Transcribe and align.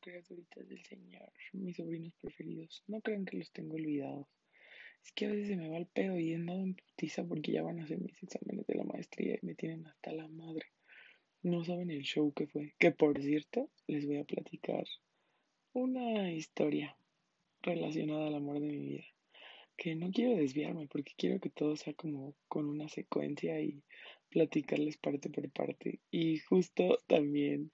criaturitas 0.00 0.68
del 0.68 0.82
Señor, 0.84 1.32
mis 1.52 1.76
sobrinos 1.76 2.14
preferidos. 2.20 2.82
No 2.86 3.00
crean 3.00 3.24
que 3.24 3.38
los 3.38 3.50
tengo 3.52 3.76
olvidados. 3.76 4.26
Es 5.04 5.12
que 5.12 5.26
a 5.26 5.30
veces 5.30 5.48
se 5.48 5.56
me 5.56 5.68
va 5.68 5.78
el 5.78 5.86
pedo 5.86 6.18
y 6.18 6.32
he 6.32 6.34
andado 6.34 6.60
en 6.60 6.74
putiza 6.74 7.24
porque 7.24 7.52
ya 7.52 7.62
van 7.62 7.80
a 7.80 7.84
hacer 7.84 7.98
mis 7.98 8.22
exámenes 8.22 8.66
de 8.66 8.74
la 8.74 8.84
maestría 8.84 9.38
y 9.40 9.46
me 9.46 9.54
tienen 9.54 9.86
hasta 9.86 10.12
la 10.12 10.28
madre. 10.28 10.66
No 11.42 11.64
saben 11.64 11.90
el 11.90 12.02
show 12.02 12.32
que 12.32 12.46
fue. 12.46 12.74
Que 12.78 12.90
por 12.90 13.22
cierto, 13.22 13.70
les 13.86 14.06
voy 14.06 14.18
a 14.18 14.24
platicar 14.24 14.84
una 15.72 16.30
historia 16.32 16.96
relacionada 17.62 18.26
al 18.26 18.34
amor 18.34 18.60
de 18.60 18.66
mi 18.66 18.78
vida. 18.78 19.04
Que 19.76 19.94
no 19.94 20.10
quiero 20.10 20.36
desviarme 20.36 20.86
porque 20.88 21.12
quiero 21.16 21.40
que 21.40 21.48
todo 21.48 21.76
sea 21.76 21.94
como 21.94 22.34
con 22.48 22.66
una 22.66 22.88
secuencia 22.88 23.60
y 23.60 23.82
platicarles 24.28 24.98
parte 24.98 25.30
por 25.30 25.50
parte. 25.50 26.00
Y 26.10 26.38
justo 26.40 26.98
también 27.06 27.72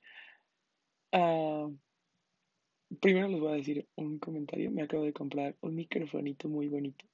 Ah, 1.13 1.69
primero 3.01 3.29
les 3.29 3.41
voy 3.41 3.53
a 3.53 3.57
decir 3.57 3.87
un 3.97 4.19
comentario. 4.19 4.71
Me 4.71 4.83
acabo 4.83 5.05
de 5.05 5.13
comprar 5.13 5.57
un 5.61 5.75
microfonito 5.75 6.49
muy 6.49 6.69
bonito. 6.69 7.05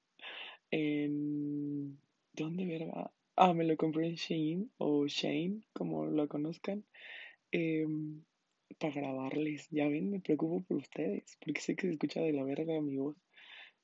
En... 0.71 1.99
¿Dónde 2.35 2.65
verga? 2.65 3.11
Ah, 3.37 3.53
me 3.53 3.65
lo 3.65 3.77
compré 3.77 4.07
en 4.07 4.15
Shane 4.15 4.67
o 4.79 5.07
Shane, 5.07 5.61
como 5.73 6.07
lo 6.07 6.29
conozcan. 6.29 6.85
Em, 7.51 8.23
para 8.79 8.95
grabarles. 8.95 9.69
Ya 9.71 9.89
ven, 9.89 10.11
me 10.11 10.21
preocupo 10.21 10.63
por 10.67 10.79
ustedes, 10.79 11.37
porque 11.45 11.61
sé 11.61 11.77
que 11.77 11.87
se 11.87 11.93
escucha 11.93 12.21
de 12.21 12.33
la 12.33 12.45
verga 12.45 12.81
mi 12.81 12.97
voz. 12.97 13.17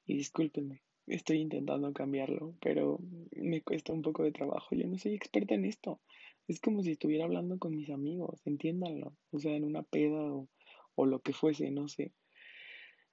Y 0.06 0.16
discúlpenme, 0.16 0.80
estoy 1.06 1.39
intentando 1.41 1.92
cambiarlo, 1.92 2.55
pero 2.61 2.98
me 3.33 3.62
cuesta 3.62 3.92
un 3.92 4.02
poco 4.02 4.25
de 4.25 4.33
trabajo. 4.33 4.75
Yo 4.75 4.86
no 4.86 4.98
soy 4.98 5.14
experta 5.14 5.55
en 5.55 5.66
esto. 5.66 6.00
Es 6.47 6.61
como 6.61 6.83
si 6.83 6.92
estuviera 6.92 7.25
hablando 7.25 7.59
con 7.59 7.77
mis 7.77 7.91
amigos, 7.91 8.41
entiéndanlo. 8.47 9.14
O 9.30 9.39
sea, 9.39 9.55
en 9.55 9.64
una 9.64 9.83
peda 9.83 10.20
o, 10.20 10.48
o 10.98 11.06
lo 11.06 11.20
que 11.20 11.32
fuese, 11.32 11.70
no 11.70 11.88
sé. 11.88 12.12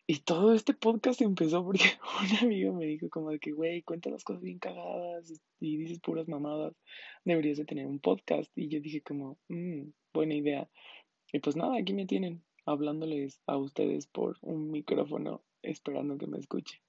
Y 0.08 0.20
todo 0.20 0.54
este 0.54 0.74
podcast 0.74 1.22
empezó 1.22 1.64
porque 1.64 1.84
un 2.22 2.38
amigo 2.38 2.74
me 2.74 2.86
dijo 2.86 3.10
como 3.10 3.32
de 3.32 3.40
que, 3.40 3.52
güey, 3.52 3.84
cuenta 3.84 4.10
las 4.10 4.24
cosas 4.24 4.44
bien 4.44 4.60
cagadas 4.60 5.32
y 5.60 5.78
dices 5.78 6.00
puras 6.00 6.28
mamadas. 6.28 6.76
Deberías 7.24 7.58
de 7.58 7.66
tener 7.66 7.88
un 7.88 8.00
podcast. 8.00 8.52
Y 8.56 8.68
yo 8.68 8.80
dije 8.80 9.02
como, 9.02 9.38
mmm, 9.48 9.90
buena 10.14 10.36
idea. 10.36 10.70
Y 11.32 11.40
pues 11.40 11.56
nada, 11.56 11.78
aquí 11.78 11.94
me 11.94 12.06
tienen 12.06 12.44
hablándoles 12.66 13.42
a 13.46 13.58
ustedes 13.58 14.08
por 14.08 14.38
un 14.42 14.72
micrófono 14.72 15.44
esperando 15.62 16.18
que 16.18 16.28
me 16.28 16.40
escuchen. 16.40 16.80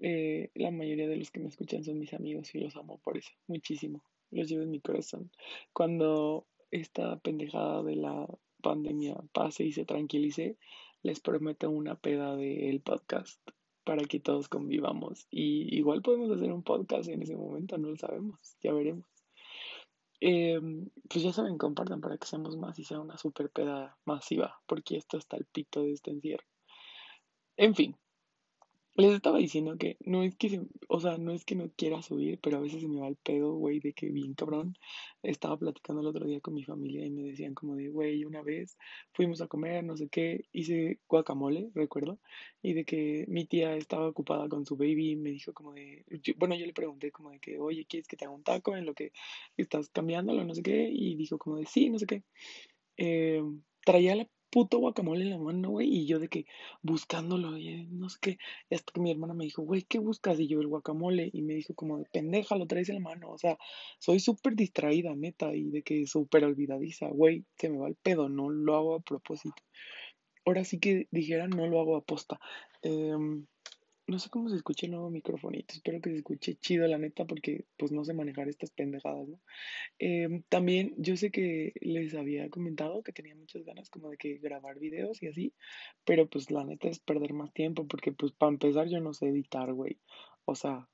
Eh, 0.00 0.50
la 0.54 0.70
mayoría 0.70 1.08
de 1.08 1.16
los 1.16 1.30
que 1.30 1.40
me 1.40 1.48
escuchan 1.48 1.84
son 1.84 1.98
mis 1.98 2.14
amigos 2.14 2.54
y 2.54 2.60
los 2.60 2.76
amo 2.76 2.98
por 2.98 3.18
eso, 3.18 3.32
muchísimo 3.48 4.04
los 4.30 4.48
llevo 4.48 4.62
en 4.62 4.70
mi 4.70 4.80
corazón. 4.80 5.30
Cuando 5.72 6.46
esta 6.70 7.18
pendejada 7.20 7.82
de 7.82 7.96
la 7.96 8.28
pandemia 8.62 9.16
pase 9.32 9.64
y 9.64 9.72
se 9.72 9.84
tranquilice, 9.84 10.56
les 11.02 11.20
prometo 11.20 11.70
una 11.70 11.94
peda 11.96 12.36
del 12.36 12.80
podcast 12.80 13.40
para 13.84 14.04
que 14.04 14.20
todos 14.20 14.48
convivamos. 14.48 15.26
Y 15.30 15.74
igual 15.76 16.02
podemos 16.02 16.30
hacer 16.30 16.52
un 16.52 16.62
podcast 16.62 17.08
en 17.08 17.22
ese 17.22 17.36
momento, 17.36 17.78
no 17.78 17.88
lo 17.88 17.96
sabemos, 17.96 18.38
ya 18.62 18.72
veremos. 18.72 19.06
Em, 20.20 20.90
pues 21.08 21.24
ya 21.24 21.32
saben, 21.32 21.58
compartan 21.58 22.00
para 22.00 22.18
que 22.18 22.26
seamos 22.26 22.56
más 22.56 22.78
y 22.78 22.84
sea 22.84 23.00
una 23.00 23.16
super 23.16 23.50
peda 23.50 23.96
masiva, 24.04 24.60
porque 24.66 24.96
esto 24.96 25.16
está 25.16 25.36
el 25.36 25.46
pito 25.46 25.82
de 25.82 25.92
este 25.92 26.10
encierro. 26.10 26.44
En 27.56 27.74
fin, 27.74 27.96
les 29.02 29.12
estaba 29.14 29.38
diciendo 29.38 29.76
que 29.78 29.96
no 30.00 30.22
es 30.22 30.34
que, 30.36 30.60
o 30.88 31.00
sea, 31.00 31.18
no 31.18 31.32
es 31.32 31.44
que 31.44 31.54
no 31.54 31.70
quiera 31.76 32.02
subir, 32.02 32.38
pero 32.42 32.58
a 32.58 32.60
veces 32.60 32.82
se 32.82 32.88
me 32.88 33.00
va 33.00 33.08
el 33.08 33.16
pedo, 33.16 33.54
güey, 33.54 33.80
de 33.80 33.92
que 33.92 34.08
bien 34.10 34.34
cabrón. 34.34 34.74
Estaba 35.22 35.56
platicando 35.56 36.00
el 36.00 36.08
otro 36.08 36.26
día 36.26 36.40
con 36.40 36.54
mi 36.54 36.64
familia 36.64 37.04
y 37.06 37.10
me 37.10 37.22
decían 37.22 37.54
como 37.54 37.76
de, 37.76 37.88
güey, 37.88 38.24
una 38.24 38.42
vez 38.42 38.76
fuimos 39.12 39.40
a 39.40 39.46
comer, 39.46 39.84
no 39.84 39.96
sé 39.96 40.08
qué, 40.08 40.46
hice 40.52 40.98
guacamole, 41.08 41.70
recuerdo, 41.74 42.18
y 42.62 42.72
de 42.74 42.84
que 42.84 43.24
mi 43.28 43.46
tía 43.46 43.76
estaba 43.76 44.08
ocupada 44.08 44.48
con 44.48 44.66
su 44.66 44.76
baby 44.76 45.12
y 45.12 45.16
me 45.16 45.30
dijo 45.30 45.52
como 45.52 45.72
de, 45.72 46.04
bueno, 46.36 46.56
yo 46.56 46.66
le 46.66 46.72
pregunté 46.72 47.12
como 47.12 47.30
de 47.30 47.38
que, 47.40 47.58
oye, 47.58 47.86
¿quieres 47.86 48.08
que 48.08 48.16
te 48.16 48.24
haga 48.24 48.34
un 48.34 48.42
taco 48.42 48.76
en 48.76 48.86
lo 48.86 48.94
que 48.94 49.12
estás 49.56 49.88
cambiándolo, 49.90 50.44
no 50.44 50.54
sé 50.54 50.62
qué? 50.62 50.88
Y 50.92 51.16
dijo 51.16 51.38
como 51.38 51.56
de, 51.56 51.66
sí, 51.66 51.90
no 51.90 51.98
sé 51.98 52.06
qué. 52.06 52.22
Eh, 52.96 53.42
traía 53.84 54.16
la 54.16 54.28
puto 54.50 54.78
guacamole 54.78 55.22
en 55.22 55.30
la 55.30 55.38
mano, 55.38 55.70
güey, 55.70 55.88
y 55.88 56.06
yo 56.06 56.18
de 56.18 56.28
que 56.28 56.46
buscándolo, 56.82 57.50
no 57.90 58.08
sé 58.08 58.18
qué, 58.20 58.38
hasta 58.70 58.92
que 58.92 59.00
mi 59.00 59.10
hermana 59.10 59.34
me 59.34 59.44
dijo, 59.44 59.62
güey, 59.62 59.82
¿qué 59.82 59.98
buscas? 59.98 60.38
Y 60.40 60.48
yo 60.48 60.60
el 60.60 60.68
guacamole, 60.68 61.30
y 61.32 61.42
me 61.42 61.54
dijo 61.54 61.74
como 61.74 61.98
de 61.98 62.04
pendeja, 62.06 62.56
lo 62.56 62.66
traes 62.66 62.88
en 62.88 62.96
la 62.96 63.00
mano, 63.00 63.30
o 63.30 63.38
sea, 63.38 63.58
soy 63.98 64.20
súper 64.20 64.54
distraída, 64.54 65.14
neta, 65.14 65.54
y 65.54 65.70
de 65.70 65.82
que 65.82 66.06
súper 66.06 66.44
olvidadiza, 66.44 67.08
güey, 67.08 67.44
se 67.56 67.68
me 67.70 67.78
va 67.78 67.88
el 67.88 67.96
pedo, 67.96 68.28
no 68.28 68.50
lo 68.50 68.76
hago 68.76 68.94
a 68.96 69.00
propósito. 69.00 69.62
Ahora 70.44 70.64
sí 70.64 70.78
que 70.78 71.08
dijera, 71.10 71.46
no 71.46 71.66
lo 71.66 71.80
hago 71.80 71.96
a 71.96 72.00
posta. 72.00 72.40
Eh, 72.82 73.14
no 74.08 74.18
sé 74.18 74.30
cómo 74.30 74.48
se 74.48 74.56
escucha 74.56 74.86
el 74.86 74.92
nuevo 74.92 75.10
microfonito. 75.10 75.74
Espero 75.74 76.00
que 76.00 76.10
se 76.10 76.16
escuche 76.16 76.54
chido, 76.56 76.86
la 76.88 76.98
neta, 76.98 77.26
porque 77.26 77.66
pues 77.76 77.92
no 77.92 78.04
sé 78.04 78.14
manejar 78.14 78.48
estas 78.48 78.70
pendejadas, 78.70 79.28
¿no? 79.28 79.38
Em, 79.98 80.42
también 80.48 80.94
yo 80.96 81.16
sé 81.16 81.30
que 81.30 81.74
les 81.80 82.14
había 82.14 82.48
comentado 82.48 83.02
que 83.02 83.12
tenía 83.12 83.34
muchas 83.34 83.64
ganas 83.64 83.90
como 83.90 84.10
de 84.10 84.16
que 84.16 84.38
grabar 84.38 84.78
videos 84.78 85.22
y 85.22 85.28
así, 85.28 85.52
pero 86.04 86.26
pues 86.26 86.50
la 86.50 86.64
neta 86.64 86.88
es 86.88 87.00
perder 87.00 87.34
más 87.34 87.52
tiempo, 87.52 87.86
porque 87.86 88.12
pues 88.12 88.32
para 88.32 88.50
empezar 88.52 88.88
yo 88.88 89.00
no 89.00 89.12
sé 89.12 89.28
editar, 89.28 89.72
güey. 89.74 89.98
O 90.46 90.54
sea, 90.54 90.88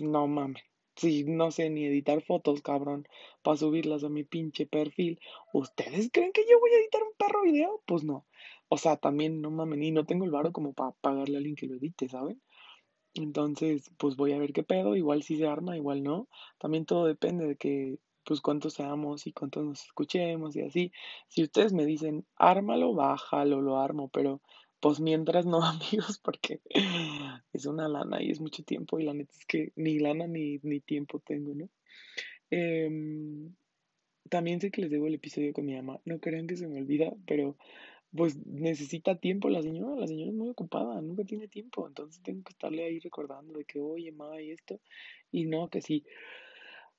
no 0.00 0.26
mames. 0.26 0.62
Si 0.96 1.22
no 1.24 1.50
sé 1.52 1.70
ni 1.70 1.84
editar 1.84 2.22
fotos, 2.22 2.60
cabrón, 2.62 3.06
para 3.42 3.56
subirlas 3.56 4.02
a 4.02 4.08
mi 4.08 4.24
pinche 4.24 4.66
perfil, 4.66 5.20
¿ustedes 5.52 6.10
creen 6.12 6.32
que 6.32 6.44
yo 6.50 6.58
voy 6.58 6.70
a 6.72 6.80
editar 6.80 7.02
un 7.02 7.12
perro 7.16 7.42
video? 7.42 7.82
Pues 7.86 8.02
no. 8.02 8.26
O 8.68 8.78
sea, 8.78 8.96
también 8.96 9.40
no 9.40 9.50
mames, 9.50 9.80
y 9.82 9.90
no 9.90 10.04
tengo 10.04 10.24
el 10.24 10.30
varo 10.30 10.52
como 10.52 10.72
para 10.72 10.92
pagarle 11.00 11.36
a 11.36 11.38
alguien 11.38 11.56
que 11.56 11.66
lo 11.66 11.76
edite, 11.76 12.08
¿saben? 12.08 12.40
Entonces, 13.14 13.90
pues 13.98 14.16
voy 14.16 14.32
a 14.32 14.38
ver 14.38 14.52
qué 14.52 14.62
pedo, 14.62 14.96
igual 14.96 15.22
si 15.22 15.36
se 15.36 15.46
arma, 15.46 15.76
igual 15.76 16.02
no. 16.02 16.28
También 16.58 16.84
todo 16.86 17.06
depende 17.06 17.46
de 17.46 17.56
que, 17.56 17.98
pues 18.24 18.40
cuántos 18.40 18.74
seamos 18.74 19.26
y 19.26 19.32
cuántos 19.32 19.64
nos 19.64 19.84
escuchemos 19.84 20.54
y 20.56 20.62
así. 20.62 20.92
Si 21.28 21.42
ustedes 21.42 21.72
me 21.72 21.86
dicen, 21.86 22.26
ármalo, 22.36 22.94
bájalo, 22.94 23.60
lo 23.62 23.78
armo, 23.78 24.08
pero 24.10 24.40
pues 24.80 25.00
mientras 25.00 25.46
no, 25.46 25.60
amigos, 25.64 26.18
porque 26.22 26.60
es 27.52 27.66
una 27.66 27.88
lana 27.88 28.22
y 28.22 28.30
es 28.30 28.40
mucho 28.40 28.62
tiempo 28.62 28.98
y 28.98 29.04
la 29.04 29.14
neta 29.14 29.32
es 29.36 29.46
que 29.46 29.72
ni 29.76 29.98
lana 29.98 30.26
ni, 30.26 30.58
ni 30.62 30.80
tiempo 30.80 31.20
tengo, 31.20 31.54
¿no? 31.54 31.68
Em, 32.50 33.54
también 34.30 34.60
sé 34.60 34.70
que 34.70 34.82
les 34.82 34.90
debo 34.90 35.06
el 35.06 35.14
episodio 35.14 35.52
con 35.52 35.66
mi 35.66 35.74
mamá, 35.74 36.00
no 36.04 36.18
crean 36.20 36.46
que 36.46 36.56
se 36.56 36.68
me 36.68 36.78
olvida, 36.78 37.12
pero 37.26 37.56
pues 38.14 38.36
necesita 38.46 39.18
tiempo 39.18 39.50
la 39.50 39.62
señora, 39.62 40.00
la 40.00 40.06
señora 40.06 40.30
es 40.30 40.36
muy 40.36 40.48
ocupada, 40.48 41.00
nunca 41.00 41.24
tiene 41.24 41.48
tiempo, 41.48 41.86
entonces 41.86 42.22
tengo 42.22 42.42
que 42.42 42.52
estarle 42.52 42.84
ahí 42.84 42.98
recordando 43.00 43.52
de 43.58 43.64
que, 43.64 43.80
oye, 43.80 44.12
ma, 44.12 44.40
y 44.40 44.50
esto, 44.50 44.80
y 45.30 45.46
no, 45.46 45.68
que 45.68 45.82
sí. 45.82 46.04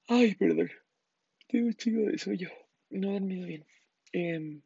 Ay, 0.07 0.35
perdón, 0.35 0.69
tengo 1.47 1.71
chido 1.73 2.03
de 2.05 2.17
sueño, 2.17 2.49
no 2.89 3.09
he 3.09 3.13
dormido 3.13 3.47
bien. 3.47 3.65
Em, 4.11 4.61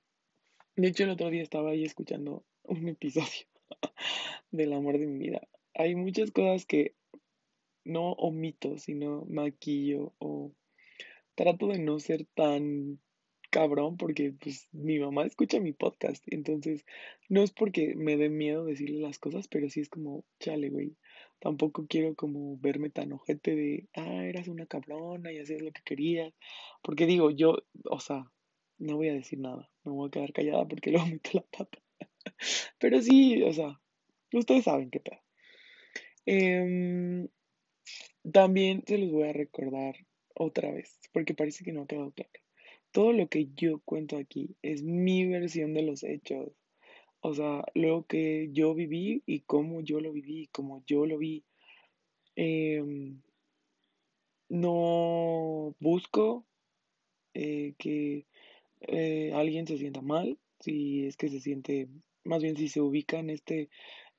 de 0.75 0.87
hecho, 0.87 1.03
el 1.03 1.11
otro 1.11 1.29
día 1.29 1.43
estaba 1.43 1.71
ahí 1.71 1.83
escuchando 1.83 2.45
un 2.63 2.87
episodio 2.87 3.47
del 4.51 4.73
amor 4.73 4.97
de 4.97 5.07
mi 5.07 5.19
vida. 5.19 5.47
Hay 5.73 5.95
muchas 5.95 6.31
cosas 6.31 6.65
que 6.65 6.95
no 7.85 8.11
omito, 8.13 8.77
sino 8.77 9.25
maquillo 9.25 10.13
o 10.19 10.51
trato 11.35 11.67
de 11.67 11.79
no 11.79 11.99
ser 11.99 12.25
tan 12.33 12.99
cabrón 13.53 13.97
porque 13.97 14.33
pues 14.41 14.67
mi 14.71 14.97
mamá 14.97 15.25
escucha 15.25 15.59
mi 15.59 15.73
podcast, 15.73 16.23
entonces 16.25 16.85
no 17.29 17.43
es 17.43 17.51
porque 17.51 17.93
me 17.95 18.17
dé 18.17 18.27
miedo 18.27 18.65
decirle 18.65 18.99
las 18.99 19.19
cosas, 19.19 19.47
pero 19.47 19.69
sí 19.69 19.79
es 19.79 19.89
como, 19.89 20.25
chale, 20.39 20.69
güey, 20.69 20.97
tampoco 21.39 21.85
quiero 21.87 22.15
como 22.15 22.57
verme 22.57 22.89
tan 22.89 23.13
ojete 23.13 23.55
de, 23.55 23.87
ah, 23.93 24.25
eras 24.25 24.47
una 24.47 24.65
cabrona 24.65 25.31
y 25.31 25.37
hacías 25.37 25.61
lo 25.61 25.71
que 25.71 25.83
querías, 25.83 26.33
porque 26.81 27.05
digo, 27.05 27.29
yo, 27.29 27.59
o 27.91 27.99
sea, 27.99 28.25
no 28.79 28.95
voy 28.95 29.09
a 29.09 29.13
decir 29.13 29.37
nada, 29.37 29.69
me 29.83 29.91
voy 29.91 30.07
a 30.07 30.11
quedar 30.11 30.33
callada 30.33 30.67
porque 30.67 30.89
luego 30.91 31.05
meto 31.05 31.29
la 31.33 31.43
pata, 31.43 31.77
pero 32.79 33.01
sí, 33.03 33.43
o 33.43 33.53
sea, 33.53 33.79
ustedes 34.33 34.63
saben 34.63 34.89
qué 34.89 34.99
pedo. 34.99 35.19
Em, 36.25 37.27
también 38.31 38.83
se 38.87 38.97
los 38.97 39.11
voy 39.11 39.29
a 39.29 39.33
recordar 39.33 39.95
otra 40.33 40.71
vez, 40.71 40.99
porque 41.11 41.35
parece 41.35 41.63
que 41.63 41.71
no 41.71 41.83
ha 41.83 41.87
quedado 41.87 42.11
claro 42.13 42.42
todo 42.93 43.11
lo 43.11 43.27
que 43.27 43.49
yo 43.55 43.79
cuento 43.79 44.17
aquí 44.17 44.55
es 44.61 44.83
mi 44.83 45.25
versión 45.25 45.73
de 45.73 45.81
los 45.81 46.03
hechos. 46.03 46.53
O 47.21 47.33
sea, 47.33 47.65
lo 47.73 48.05
que 48.05 48.49
yo 48.53 48.75
viví 48.75 49.23
y 49.25 49.41
cómo 49.41 49.81
yo 49.81 49.99
lo 49.99 50.13
viví, 50.13 50.47
cómo 50.51 50.83
yo 50.85 51.05
lo 51.05 51.17
vi. 51.17 51.43
Em, 52.35 53.21
no 54.47 55.75
busco 55.79 56.45
eh, 57.33 57.73
que 57.79 58.27
eh, 58.81 59.31
alguien 59.33 59.65
se 59.65 59.77
sienta 59.77 60.01
mal, 60.01 60.37
si 60.59 61.07
es 61.07 61.17
que 61.17 61.29
se 61.29 61.39
siente, 61.39 61.87
más 62.23 62.43
bien 62.43 62.55
si 62.57 62.69
se 62.69 62.81
ubica 62.81 63.17
en, 63.19 63.31
este, 63.31 63.69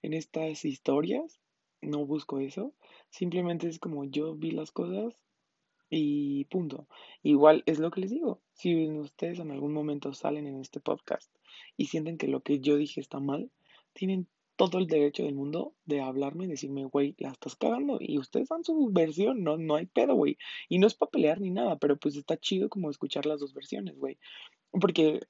en 0.02 0.14
estas 0.14 0.64
historias, 0.64 1.40
no 1.80 2.06
busco 2.06 2.40
eso. 2.40 2.74
Simplemente 3.10 3.68
es 3.68 3.78
como 3.78 4.04
yo 4.04 4.34
vi 4.34 4.50
las 4.50 4.72
cosas 4.72 5.14
Y 5.96 6.46
punto. 6.46 6.88
Igual 7.22 7.62
es 7.66 7.78
lo 7.78 7.92
que 7.92 8.00
les 8.00 8.10
digo. 8.10 8.42
Si 8.52 8.88
ustedes 8.98 9.38
en 9.38 9.52
algún 9.52 9.72
momento 9.72 10.12
salen 10.12 10.48
en 10.48 10.58
este 10.58 10.80
podcast 10.80 11.32
y 11.76 11.86
sienten 11.86 12.18
que 12.18 12.26
lo 12.26 12.42
que 12.42 12.58
yo 12.58 12.76
dije 12.76 13.00
está 13.00 13.20
mal, 13.20 13.52
tienen 13.92 14.26
todo 14.56 14.78
el 14.78 14.88
derecho 14.88 15.22
del 15.22 15.36
mundo 15.36 15.76
de 15.84 16.00
hablarme 16.00 16.46
y 16.46 16.48
decirme, 16.48 16.84
güey, 16.84 17.14
la 17.18 17.30
estás 17.30 17.54
cagando. 17.54 17.98
Y 18.00 18.18
ustedes 18.18 18.48
dan 18.48 18.64
su 18.64 18.90
versión, 18.90 19.44
no, 19.44 19.56
no 19.56 19.76
hay 19.76 19.86
pedo, 19.86 20.16
güey. 20.16 20.36
Y 20.68 20.80
no 20.80 20.88
es 20.88 20.94
para 20.94 21.12
pelear 21.12 21.40
ni 21.40 21.50
nada, 21.50 21.78
pero 21.78 21.96
pues 21.96 22.16
está 22.16 22.36
chido 22.38 22.68
como 22.68 22.90
escuchar 22.90 23.24
las 23.24 23.38
dos 23.38 23.54
versiones, 23.54 23.96
güey. 23.96 24.18
Porque 24.72 25.20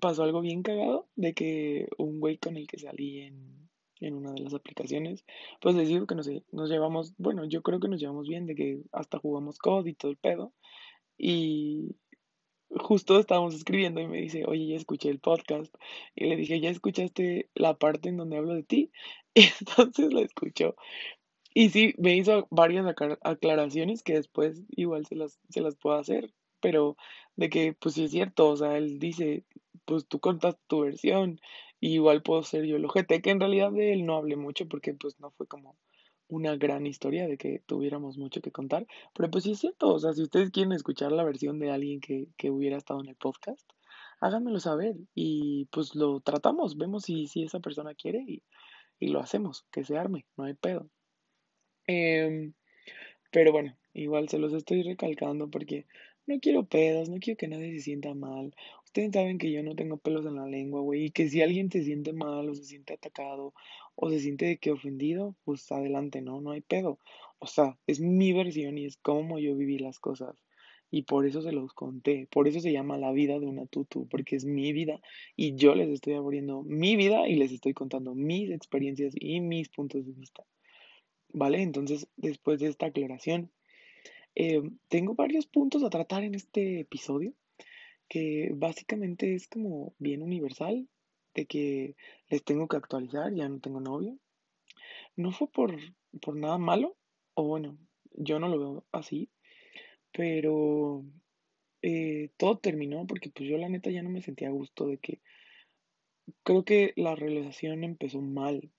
pasó 0.00 0.22
algo 0.22 0.42
bien 0.42 0.62
cagado 0.62 1.08
de 1.16 1.34
que 1.34 1.88
un 1.98 2.20
güey 2.20 2.38
con 2.38 2.56
el 2.56 2.68
que 2.68 2.78
salí 2.78 3.22
en, 3.22 3.68
en 4.00 4.14
una 4.14 4.32
de 4.32 4.40
las 4.40 4.54
aplicaciones, 4.54 5.24
pues 5.60 5.74
les 5.74 5.88
digo 5.88 6.06
que 6.06 6.14
no 6.14 6.22
sé, 6.22 6.44
nos 6.52 6.70
llevamos, 6.70 7.14
bueno, 7.18 7.44
yo 7.44 7.62
creo 7.62 7.80
que 7.80 7.88
nos 7.88 8.00
llevamos 8.00 8.28
bien, 8.28 8.46
de 8.46 8.54
que 8.54 8.82
hasta 8.92 9.18
jugamos 9.18 9.58
COD 9.58 9.86
y 9.86 9.94
todo 9.94 10.10
el 10.10 10.16
pedo. 10.16 10.52
Y, 11.16 11.96
justo 12.76 13.18
estábamos 13.18 13.54
escribiendo 13.54 14.00
y 14.00 14.06
me 14.06 14.20
dice, 14.20 14.44
oye, 14.46 14.66
ya 14.66 14.76
escuché 14.76 15.10
el 15.10 15.20
podcast. 15.20 15.74
Y 16.14 16.26
le 16.26 16.36
dije, 16.36 16.60
¿ya 16.60 16.70
escuchaste 16.70 17.48
la 17.54 17.74
parte 17.74 18.08
en 18.08 18.16
donde 18.16 18.36
hablo 18.36 18.54
de 18.54 18.62
ti? 18.62 18.90
Y 19.36 19.48
entonces 19.58 20.12
la 20.12 20.20
escuchó. 20.20 20.76
Y 21.54 21.70
sí, 21.70 21.94
me 21.98 22.16
hizo 22.16 22.46
varias 22.50 22.86
aclaraciones 23.22 24.04
que 24.04 24.14
después 24.14 24.62
igual 24.70 25.06
se 25.06 25.16
las, 25.16 25.40
se 25.48 25.60
las 25.60 25.74
puedo 25.74 25.96
hacer. 25.96 26.32
Pero 26.60 26.96
de 27.34 27.50
que, 27.50 27.72
pues 27.72 27.96
sí 27.96 28.04
es 28.04 28.12
cierto, 28.12 28.48
o 28.48 28.56
sea, 28.56 28.76
él 28.76 29.00
dice, 29.00 29.44
pues 29.84 30.06
tú 30.06 30.20
contaste 30.20 30.60
tu 30.68 30.82
versión. 30.82 31.40
Igual 31.86 32.22
puedo 32.22 32.42
ser 32.42 32.64
yo 32.64 32.76
el 32.76 32.84
ojete, 32.86 33.20
que 33.20 33.28
en 33.28 33.40
realidad 33.40 33.70
de 33.70 33.92
él 33.92 34.06
no 34.06 34.16
hablé 34.16 34.36
mucho 34.36 34.66
porque 34.66 34.94
pues 34.94 35.20
no 35.20 35.32
fue 35.32 35.46
como 35.46 35.76
una 36.28 36.56
gran 36.56 36.86
historia 36.86 37.28
de 37.28 37.36
que 37.36 37.60
tuviéramos 37.66 38.16
mucho 38.16 38.40
que 38.40 38.50
contar. 38.50 38.86
Pero 39.12 39.30
pues 39.30 39.44
sí 39.44 39.50
es 39.50 39.58
cierto, 39.58 39.92
o 39.92 39.98
sea, 39.98 40.14
si 40.14 40.22
ustedes 40.22 40.50
quieren 40.50 40.72
escuchar 40.72 41.12
la 41.12 41.24
versión 41.24 41.58
de 41.58 41.70
alguien 41.70 42.00
que, 42.00 42.28
que 42.38 42.50
hubiera 42.50 42.78
estado 42.78 43.00
en 43.02 43.08
el 43.08 43.16
podcast, 43.16 43.70
háganmelo 44.22 44.60
saber 44.60 44.96
y 45.14 45.66
pues 45.66 45.94
lo 45.94 46.20
tratamos, 46.20 46.78
vemos 46.78 47.02
si, 47.02 47.26
si 47.26 47.42
esa 47.42 47.60
persona 47.60 47.94
quiere 47.94 48.24
y, 48.26 48.42
y, 48.98 49.08
lo 49.08 49.20
hacemos, 49.20 49.66
que 49.70 49.84
se 49.84 49.98
arme, 49.98 50.24
no 50.38 50.44
hay 50.44 50.54
pedo. 50.54 50.88
Eh, 51.86 52.50
pero 53.30 53.52
bueno, 53.52 53.76
igual 53.92 54.30
se 54.30 54.38
los 54.38 54.54
estoy 54.54 54.84
recalcando 54.84 55.50
porque 55.50 55.84
no 56.26 56.38
quiero 56.40 56.64
pedos, 56.64 57.08
no 57.08 57.18
quiero 57.20 57.36
que 57.36 57.48
nadie 57.48 57.72
se 57.74 57.80
sienta 57.80 58.14
mal. 58.14 58.54
Ustedes 58.84 59.12
saben 59.12 59.38
que 59.38 59.50
yo 59.50 59.62
no 59.62 59.74
tengo 59.74 59.98
pelos 59.98 60.24
en 60.26 60.36
la 60.36 60.46
lengua, 60.46 60.80
güey, 60.80 61.06
y 61.06 61.10
que 61.10 61.28
si 61.28 61.42
alguien 61.42 61.70
se 61.70 61.82
siente 61.84 62.12
mal 62.12 62.48
o 62.48 62.54
se 62.54 62.64
siente 62.64 62.94
atacado 62.94 63.54
o 63.96 64.10
se 64.10 64.20
siente 64.20 64.46
de 64.46 64.58
que 64.58 64.70
ofendido, 64.70 65.36
pues 65.44 65.70
adelante, 65.72 66.22
¿no? 66.22 66.40
No 66.40 66.52
hay 66.52 66.60
pedo. 66.60 66.98
O 67.38 67.46
sea, 67.46 67.78
es 67.86 68.00
mi 68.00 68.32
versión 68.32 68.78
y 68.78 68.86
es 68.86 68.96
como 68.96 69.38
yo 69.38 69.54
viví 69.54 69.78
las 69.78 69.98
cosas. 69.98 70.36
Y 70.90 71.02
por 71.02 71.26
eso 71.26 71.42
se 71.42 71.52
los 71.52 71.72
conté. 71.74 72.28
Por 72.30 72.46
eso 72.46 72.60
se 72.60 72.72
llama 72.72 72.96
la 72.98 73.10
vida 73.12 73.38
de 73.38 73.46
una 73.46 73.66
tutu, 73.66 74.06
porque 74.08 74.36
es 74.36 74.44
mi 74.44 74.72
vida 74.72 75.00
y 75.36 75.56
yo 75.56 75.74
les 75.74 75.88
estoy 75.88 76.14
abriendo 76.14 76.62
mi 76.62 76.96
vida 76.96 77.28
y 77.28 77.34
les 77.34 77.52
estoy 77.52 77.74
contando 77.74 78.14
mis 78.14 78.50
experiencias 78.50 79.12
y 79.18 79.40
mis 79.40 79.68
puntos 79.68 80.06
de 80.06 80.12
vista. 80.12 80.44
¿Vale? 81.30 81.62
Entonces, 81.62 82.06
después 82.16 82.60
de 82.60 82.68
esta 82.68 82.86
aclaración, 82.86 83.50
eh, 84.34 84.62
tengo 84.88 85.14
varios 85.14 85.46
puntos 85.46 85.82
a 85.84 85.90
tratar 85.90 86.24
en 86.24 86.34
este 86.34 86.80
episodio, 86.80 87.32
que 88.08 88.50
básicamente 88.54 89.34
es 89.34 89.48
como 89.48 89.94
bien 89.98 90.22
universal, 90.22 90.88
de 91.34 91.46
que 91.46 91.96
les 92.28 92.44
tengo 92.44 92.68
que 92.68 92.76
actualizar, 92.76 93.32
ya 93.34 93.48
no 93.48 93.60
tengo 93.60 93.80
novio. 93.80 94.18
No 95.16 95.32
fue 95.32 95.48
por, 95.50 95.76
por 96.20 96.36
nada 96.36 96.58
malo, 96.58 96.96
o 97.34 97.44
bueno, 97.44 97.78
yo 98.12 98.38
no 98.38 98.48
lo 98.48 98.58
veo 98.58 98.84
así, 98.92 99.30
pero 100.12 101.04
eh, 101.82 102.30
todo 102.36 102.58
terminó 102.58 103.06
porque 103.06 103.30
pues 103.30 103.48
yo 103.48 103.58
la 103.58 103.68
neta 103.68 103.90
ya 103.90 104.02
no 104.02 104.10
me 104.10 104.22
sentía 104.22 104.48
a 104.48 104.52
gusto 104.52 104.86
de 104.86 104.98
que 104.98 105.20
creo 106.42 106.64
que 106.64 106.92
la 106.96 107.14
relación 107.14 107.84
empezó 107.84 108.20
mal, 108.20 108.70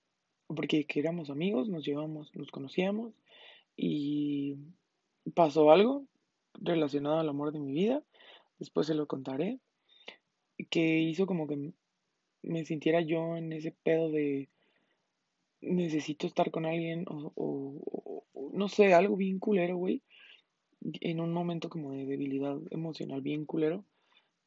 porque 0.48 0.86
que 0.86 1.00
éramos 1.00 1.30
amigos, 1.30 1.68
nos 1.68 1.84
llevamos, 1.84 2.34
nos 2.34 2.50
conocíamos 2.50 3.14
y 3.76 4.56
pasó 5.34 5.70
algo 5.70 6.04
relacionado 6.54 7.18
al 7.18 7.28
amor 7.28 7.52
de 7.52 7.60
mi 7.60 7.72
vida, 7.72 8.02
después 8.58 8.86
se 8.86 8.94
lo 8.94 9.06
contaré, 9.06 9.58
que 10.70 11.00
hizo 11.00 11.26
como 11.26 11.46
que 11.46 11.72
me 12.42 12.64
sintiera 12.64 13.00
yo 13.00 13.36
en 13.36 13.52
ese 13.52 13.72
pedo 13.72 14.10
de 14.10 14.48
necesito 15.60 16.26
estar 16.26 16.50
con 16.50 16.64
alguien 16.64 17.04
o, 17.08 18.22
no 18.52 18.68
sé, 18.68 18.94
algo 18.94 19.16
bien 19.16 19.38
culero, 19.38 19.76
güey, 19.76 20.02
en 21.00 21.20
un 21.20 21.32
momento 21.32 21.68
como 21.68 21.92
de 21.92 22.06
debilidad 22.06 22.58
emocional 22.70 23.20
bien 23.20 23.44
culero. 23.44 23.84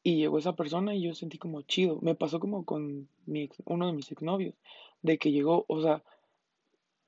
Y 0.02 0.16
llegó 0.16 0.38
esa 0.38 0.56
persona 0.56 0.96
y 0.96 1.02
yo 1.02 1.14
sentí 1.14 1.38
como 1.38 1.62
chido. 1.64 2.00
Me 2.02 2.16
pasó 2.16 2.40
como 2.40 2.64
con 2.64 3.10
mi 3.26 3.50
uno 3.66 3.88
de 3.88 3.94
mis 3.94 4.12
exnovios, 4.12 4.56
de 5.02 5.18
que 5.18 5.32
llegó, 5.32 5.66
o 5.68 5.82
sea, 5.82 6.04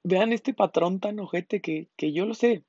vean 0.04 0.34
este 0.34 0.54
patrón 0.54 1.00
tan 1.00 1.20
ojete 1.20 1.62
que, 1.62 1.88
que 1.96 2.12
yo 2.12 2.26
lo 2.26 2.34
sé, 2.34 2.64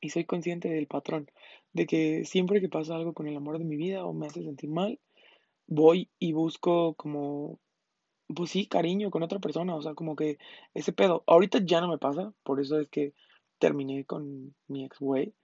y 0.00 0.10
soy 0.10 0.24
consciente 0.24 0.68
del 0.68 0.86
patrón, 0.86 1.30
de 1.72 1.86
que 1.86 2.24
siempre 2.24 2.60
que 2.60 2.68
pasa 2.68 2.96
algo 2.96 3.14
con 3.14 3.28
el 3.28 3.36
amor 3.36 3.58
de 3.58 3.64
mi 3.64 3.76
vida 3.76 4.04
o 4.04 4.12
me 4.12 4.26
hace 4.26 4.42
sentir 4.42 4.70
mal, 4.70 4.98
voy 5.66 6.10
y 6.18 6.32
busco 6.32 6.94
como, 6.94 7.58
pues 8.34 8.50
sí, 8.50 8.66
cariño 8.66 9.10
con 9.10 9.22
otra 9.22 9.38
persona, 9.40 9.74
o 9.74 9.82
sea, 9.82 9.94
como 9.94 10.16
que 10.16 10.38
ese 10.74 10.92
pedo, 10.92 11.24
ahorita 11.26 11.60
ya 11.64 11.80
no 11.80 11.88
me 11.88 11.98
pasa, 11.98 12.32
por 12.42 12.60
eso 12.60 12.78
es 12.80 12.88
que 12.88 13.14
terminé 13.58 14.04
con 14.04 14.54
mi 14.68 14.84
ex 14.84 14.98
güey, 14.98 15.34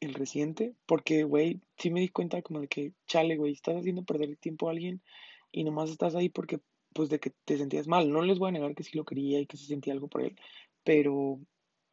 el 0.00 0.14
reciente, 0.14 0.74
porque 0.86 1.24
güey, 1.24 1.60
sí 1.78 1.90
me 1.90 2.00
di 2.00 2.08
cuenta 2.08 2.42
como 2.42 2.60
de 2.60 2.68
que, 2.68 2.92
chale, 3.06 3.36
güey, 3.36 3.52
estás 3.52 3.76
haciendo 3.76 4.04
perder 4.04 4.30
el 4.30 4.38
tiempo 4.38 4.68
a 4.68 4.72
alguien 4.72 5.00
y 5.52 5.64
nomás 5.64 5.90
estás 5.90 6.14
ahí 6.16 6.28
porque, 6.28 6.60
pues 6.94 7.08
de 7.08 7.20
que 7.20 7.32
te 7.44 7.56
sentías 7.56 7.88
mal, 7.88 8.10
no 8.10 8.22
les 8.22 8.38
voy 8.38 8.48
a 8.48 8.52
negar 8.52 8.74
que 8.74 8.84
sí 8.84 8.96
lo 8.96 9.04
quería 9.04 9.40
y 9.40 9.46
que 9.46 9.56
sí 9.56 9.66
sentía 9.66 9.92
algo 9.92 10.08
por 10.08 10.22
él, 10.22 10.36
pero 10.84 11.40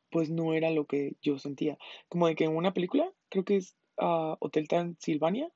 pues 0.10 0.30
no 0.30 0.54
era 0.54 0.70
lo 0.72 0.86
que 0.86 1.16
yo 1.22 1.40
sentía. 1.40 1.78
Como 2.08 2.28
de 2.28 2.36
que 2.36 2.46
en 2.46 2.56
una 2.56 2.74
película, 2.74 3.12
creo 3.30 3.44
que 3.46 3.58
es 3.58 3.76
uh, 3.98 4.36
Hotel 4.40 4.68
Transilvania, 4.68 5.52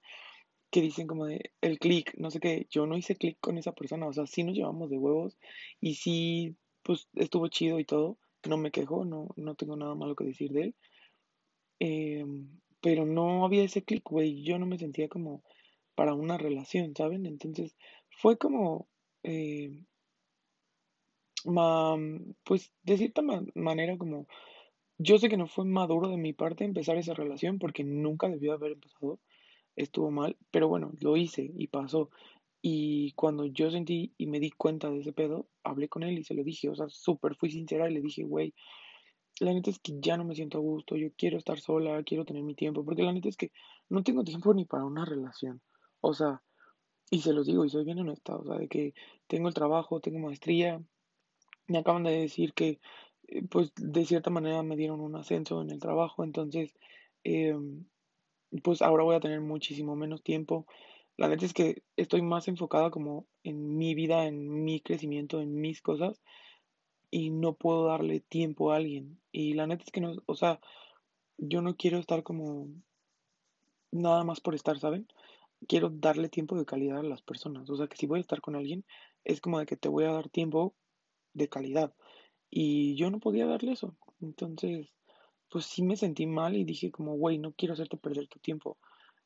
que 0.73 0.81
dicen 0.81 1.05
como 1.07 1.25
de 1.25 1.51
el 1.61 1.77
click, 1.77 2.15
no 2.17 2.31
sé 2.31 2.39
qué, 2.39 2.67
yo 2.71 2.87
no 2.87 2.97
hice 2.97 3.15
click 3.15 3.37
con 3.39 3.57
esa 3.59 3.73
persona, 3.73 4.07
o 4.07 4.13
sea, 4.13 4.25
sí 4.25 4.43
nos 4.43 4.55
llevamos 4.55 4.89
de 4.89 4.97
huevos 4.97 5.37
y 5.79 5.95
sí, 5.95 6.55
pues 6.81 7.07
estuvo 7.13 7.47
chido 7.47 7.79
y 7.79 7.85
todo, 7.85 8.17
no 8.49 8.57
me 8.57 8.71
quejo, 8.71 9.05
no, 9.05 9.29
no 9.35 9.53
tengo 9.53 9.75
nada 9.75 9.93
malo 9.93 10.15
que 10.15 10.25
decir 10.25 10.51
de 10.51 10.61
él, 10.63 10.75
em, 11.79 12.59
pero 12.81 13.05
no 13.05 13.45
había 13.45 13.63
ese 13.63 13.83
click, 13.83 14.03
güey, 14.09 14.43
yo 14.43 14.57
no 14.57 14.65
me 14.65 14.79
sentía 14.79 15.07
como 15.09 15.43
para 15.95 16.15
una 16.15 16.39
relación, 16.39 16.95
¿saben? 16.95 17.27
Entonces 17.27 17.75
fue 18.09 18.37
como, 18.37 18.87
eh, 19.21 19.79
pues 22.43 22.71
de 22.83 22.97
cierta 22.97 23.21
manera 23.55 23.97
como 23.97 24.27
yo 24.97 25.17
sé 25.17 25.29
que 25.29 25.37
no 25.37 25.47
fue 25.47 25.65
maduro 25.65 26.09
de 26.09 26.17
mi 26.17 26.33
parte 26.33 26.63
empezar 26.63 26.97
esa 26.97 27.13
relación 27.13 27.59
porque 27.59 27.83
nunca 27.83 28.29
debió 28.29 28.53
haber 28.53 28.73
empezado, 28.73 29.19
estuvo 29.75 30.11
mal, 30.11 30.37
pero 30.51 30.67
bueno, 30.67 30.91
lo 30.99 31.17
hice 31.17 31.51
y 31.55 31.67
pasó. 31.67 32.09
Y 32.61 33.11
cuando 33.13 33.45
yo 33.45 33.69
sentí 33.71 34.13
y 34.17 34.27
me 34.27 34.39
di 34.39 34.49
cuenta 34.51 34.89
de 34.89 34.99
ese 34.99 35.11
pedo, 35.11 35.47
hablé 35.63 35.89
con 35.89 36.03
él 36.03 36.17
y 36.17 36.23
se 36.23 36.33
lo 36.33 36.43
dije, 36.43 36.69
o 36.69 36.75
sea, 36.75 36.87
súper 36.89 37.35
fui 37.35 37.51
sincera 37.51 37.89
y 37.89 37.93
le 37.93 38.01
dije, 38.01 38.23
güey, 38.23 38.53
la 39.39 39.53
neta 39.53 39.69
es 39.69 39.79
que 39.79 39.93
ya 39.99 40.15
no 40.15 40.23
me 40.23 40.35
siento 40.35 40.59
a 40.59 40.61
gusto, 40.61 40.95
yo 40.95 41.09
quiero 41.17 41.37
estar 41.37 41.59
sola, 41.59 42.03
quiero 42.03 42.23
tener 42.23 42.43
mi 42.43 42.55
tiempo, 42.55 42.85
porque 42.85 43.03
la 43.03 43.11
neta 43.11 43.29
es 43.29 43.37
que 43.37 43.51
no 43.89 44.03
tengo 44.03 44.23
tiempo 44.23 44.53
ni 44.53 44.65
para 44.65 44.85
una 44.85 45.05
relación. 45.05 45.61
O 46.01 46.13
sea, 46.13 46.41
y 47.09 47.21
se 47.21 47.33
los 47.33 47.45
digo 47.45 47.65
y 47.65 47.69
soy 47.69 47.83
bien 47.83 47.99
honesta, 47.99 48.35
o 48.35 48.45
sea, 48.45 48.57
de 48.57 48.67
que 48.67 48.93
tengo 49.27 49.47
el 49.47 49.53
trabajo, 49.53 49.99
tengo 49.99 50.19
maestría, 50.19 50.81
me 51.67 51.79
acaban 51.79 52.03
de 52.03 52.11
decir 52.11 52.53
que, 52.53 52.79
pues, 53.49 53.73
de 53.75 54.05
cierta 54.05 54.29
manera 54.29 54.63
me 54.63 54.75
dieron 54.75 55.01
un 55.01 55.15
ascenso 55.15 55.61
en 55.61 55.71
el 55.71 55.79
trabajo, 55.79 56.23
entonces, 56.23 56.75
em, 57.23 57.85
pues 58.63 58.81
ahora 58.81 59.03
voy 59.03 59.15
a 59.15 59.19
tener 59.19 59.41
muchísimo 59.41 59.95
menos 59.95 60.23
tiempo. 60.23 60.65
La 61.17 61.27
neta 61.27 61.45
es 61.45 61.53
que 61.53 61.83
estoy 61.97 62.21
más 62.21 62.47
enfocada 62.47 62.91
como 62.91 63.27
en 63.43 63.77
mi 63.77 63.95
vida, 63.95 64.25
en 64.27 64.63
mi 64.63 64.81
crecimiento, 64.81 65.41
en 65.41 65.59
mis 65.61 65.81
cosas, 65.81 66.21
y 67.11 67.29
no 67.29 67.53
puedo 67.53 67.85
darle 67.85 68.21
tiempo 68.21 68.71
a 68.71 68.77
alguien. 68.77 69.19
Y 69.31 69.53
la 69.53 69.67
neta 69.67 69.83
es 69.85 69.91
que 69.91 70.01
no, 70.01 70.15
o 70.25 70.35
sea, 70.35 70.59
yo 71.37 71.61
no 71.61 71.75
quiero 71.77 71.99
estar 71.99 72.23
como 72.23 72.67
nada 73.91 74.23
más 74.23 74.41
por 74.41 74.55
estar, 74.55 74.79
¿saben? 74.79 75.07
Quiero 75.67 75.89
darle 75.89 76.29
tiempo 76.29 76.57
de 76.57 76.65
calidad 76.65 76.99
a 76.99 77.03
las 77.03 77.21
personas. 77.21 77.69
O 77.69 77.75
sea, 77.77 77.87
que 77.87 77.97
si 77.97 78.07
voy 78.07 78.19
a 78.19 78.21
estar 78.21 78.41
con 78.41 78.55
alguien, 78.55 78.85
es 79.23 79.39
como 79.41 79.59
de 79.59 79.65
que 79.65 79.77
te 79.77 79.89
voy 79.89 80.05
a 80.05 80.11
dar 80.11 80.29
tiempo 80.29 80.75
de 81.33 81.47
calidad. 81.49 81.93
Y 82.55 82.93
yo 82.95 83.09
no 83.09 83.19
podía 83.19 83.47
darle 83.47 83.71
eso. 83.71 83.97
Entonces, 84.21 84.87
pues 85.49 85.65
sí 85.65 85.81
me 85.81 85.97
sentí 85.97 86.27
mal 86.27 86.55
y 86.55 86.63
dije 86.63 86.91
como, 86.91 87.15
güey, 87.15 87.39
no 87.39 87.51
quiero 87.53 87.73
hacerte 87.73 87.97
perder 87.97 88.27
tu 88.27 88.37
tiempo. 88.39 88.77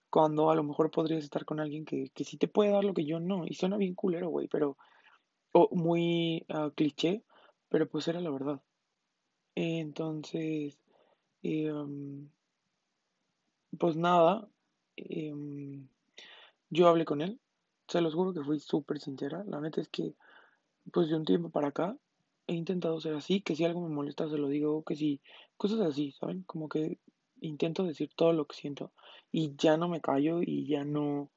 Cuando 0.10 0.50
a 0.50 0.56
lo 0.56 0.64
mejor 0.64 0.90
podrías 0.92 1.26
estar 1.26 1.44
con 1.44 1.60
alguien 1.60 1.84
que, 1.84 2.10
que 2.16 2.24
sí 2.24 2.38
te 2.38 2.48
puede 2.48 2.72
dar 2.72 2.86
lo 2.86 2.94
que 2.94 3.04
yo 3.04 3.20
no. 3.20 3.46
Y 3.46 3.54
suena 3.54 3.76
bien 3.76 3.96
culero, 3.96 4.30
güey, 4.30 4.48
pero... 4.48 4.78
O 5.52 5.68
muy 5.76 6.46
uh, 6.48 6.72
cliché, 6.72 7.26
pero 7.68 7.90
pues 7.90 8.08
era 8.08 8.22
la 8.22 8.30
verdad. 8.30 8.62
Entonces, 9.56 10.80
um, 11.44 12.30
pues 13.78 13.98
nada, 13.98 14.48
em, 14.96 15.88
yo 16.70 16.88
hablé 16.88 17.04
con 17.04 17.22
él, 17.22 17.42
se 17.88 18.00
los 18.00 18.14
juro 18.14 18.34
que 18.34 18.44
fui 18.44 18.60
súper 18.60 19.00
sincera. 19.00 19.44
La 19.48 19.60
neta 19.60 19.82
es 19.82 19.90
que, 19.90 20.16
pues 20.94 21.10
de 21.10 21.16
un 21.16 21.26
tiempo 21.26 21.50
para 21.50 21.70
acá, 21.70 21.98
he 22.48 22.54
intentado 22.54 23.00
ser 23.00 23.14
así, 23.16 23.42
que 23.42 23.56
si 23.56 23.66
algo 23.66 23.82
me 23.82 23.94
molesta 23.94 24.30
se 24.30 24.38
lo 24.38 24.48
digo, 24.48 24.84
que 24.84 24.96
si 24.96 25.22
cosas 25.58 25.82
así, 25.82 26.12
¿saben? 26.14 26.44
Como 26.44 26.70
que 26.70 26.98
intento 27.42 27.84
decir 27.84 28.10
todo 28.16 28.34
lo 28.34 28.46
que 28.46 28.56
siento 28.56 28.92
y 29.32 29.56
ya 29.58 29.78
no 29.78 29.90
me 29.90 30.02
callo 30.02 30.42
y 30.42 30.66
ya 30.68 30.84
no, 30.84 31.30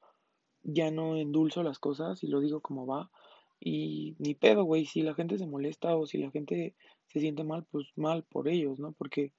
ya 0.63 0.91
no 0.91 1.17
endulzo 1.17 1.63
las 1.63 1.79
cosas 1.79 2.23
y 2.23 2.27
lo 2.27 2.39
digo 2.39 2.61
como 2.61 2.87
va. 2.87 3.11
Y 3.59 4.15
ni 4.17 4.33
pedo, 4.33 4.63
güey, 4.63 4.85
si 4.85 5.01
la 5.01 5.13
gente 5.13 5.37
se 5.37 5.45
molesta 5.45 5.95
o 5.95 6.07
si 6.07 6.17
la 6.17 6.31
gente 6.31 6.75
se 7.07 7.19
siente 7.19 7.43
mal, 7.43 7.65
pues 7.69 7.87
mal 7.95 8.23
por 8.23 8.47
ellos, 8.47 8.79
¿no? 8.79 8.93
Porque 8.93 9.33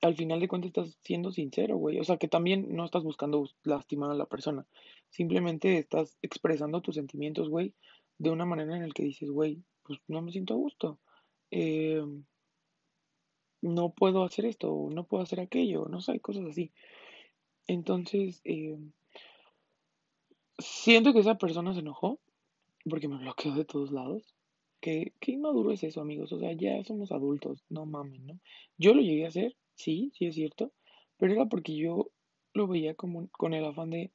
al 0.00 0.16
final 0.16 0.40
de 0.40 0.48
cuentas 0.48 0.68
estás 0.68 0.98
siendo 1.02 1.30
sincero, 1.30 1.76
güey. 1.76 2.00
O 2.00 2.04
sea, 2.04 2.16
que 2.16 2.28
también 2.28 2.74
no 2.74 2.84
estás 2.84 3.04
buscando 3.04 3.48
lastimar 3.64 4.10
a 4.10 4.14
la 4.14 4.26
persona. 4.26 4.66
Simplemente 5.10 5.78
estás 5.78 6.16
expresando 6.22 6.80
tus 6.80 6.96
sentimientos, 6.96 7.48
güey, 7.48 7.74
de 8.18 8.30
una 8.30 8.44
manera 8.44 8.76
en 8.76 8.88
la 8.88 8.94
que 8.94 9.04
dices, 9.04 9.30
güey, 9.30 9.62
pues 9.88 9.98
no 10.06 10.22
me 10.22 10.30
siento 10.30 10.54
a 10.54 10.58
gusto. 10.58 11.00
Eh, 11.50 12.04
no 13.60 13.90
puedo 13.90 14.22
hacer 14.22 14.44
esto, 14.44 14.88
no 14.92 15.04
puedo 15.04 15.24
hacer 15.24 15.40
aquello, 15.40 15.86
no 15.88 16.00
sé, 16.00 16.20
cosas 16.20 16.44
así. 16.46 16.70
Entonces, 17.66 18.40
eh, 18.44 18.78
siento 20.58 21.12
que 21.12 21.20
esa 21.20 21.38
persona 21.38 21.74
se 21.74 21.80
enojó 21.80 22.20
porque 22.88 23.08
me 23.08 23.18
bloqueó 23.18 23.54
de 23.54 23.64
todos 23.64 23.90
lados. 23.90 24.22
¿Qué, 24.80 25.12
qué 25.18 25.32
inmaduro 25.32 25.72
es 25.72 25.82
eso, 25.82 26.00
amigos? 26.00 26.32
O 26.32 26.38
sea, 26.38 26.52
ya 26.52 26.84
somos 26.84 27.10
adultos, 27.10 27.64
no 27.68 27.84
mames, 27.84 28.20
¿no? 28.20 28.38
Yo 28.76 28.94
lo 28.94 29.02
llegué 29.02 29.24
a 29.24 29.28
hacer, 29.28 29.56
sí, 29.74 30.12
sí 30.14 30.26
es 30.26 30.36
cierto, 30.36 30.72
pero 31.16 31.32
era 31.32 31.46
porque 31.46 31.74
yo 31.74 32.10
lo 32.54 32.68
veía 32.68 32.94
como 32.94 33.28
con 33.30 33.54
el 33.54 33.64
afán 33.64 33.90
de, 33.90 34.12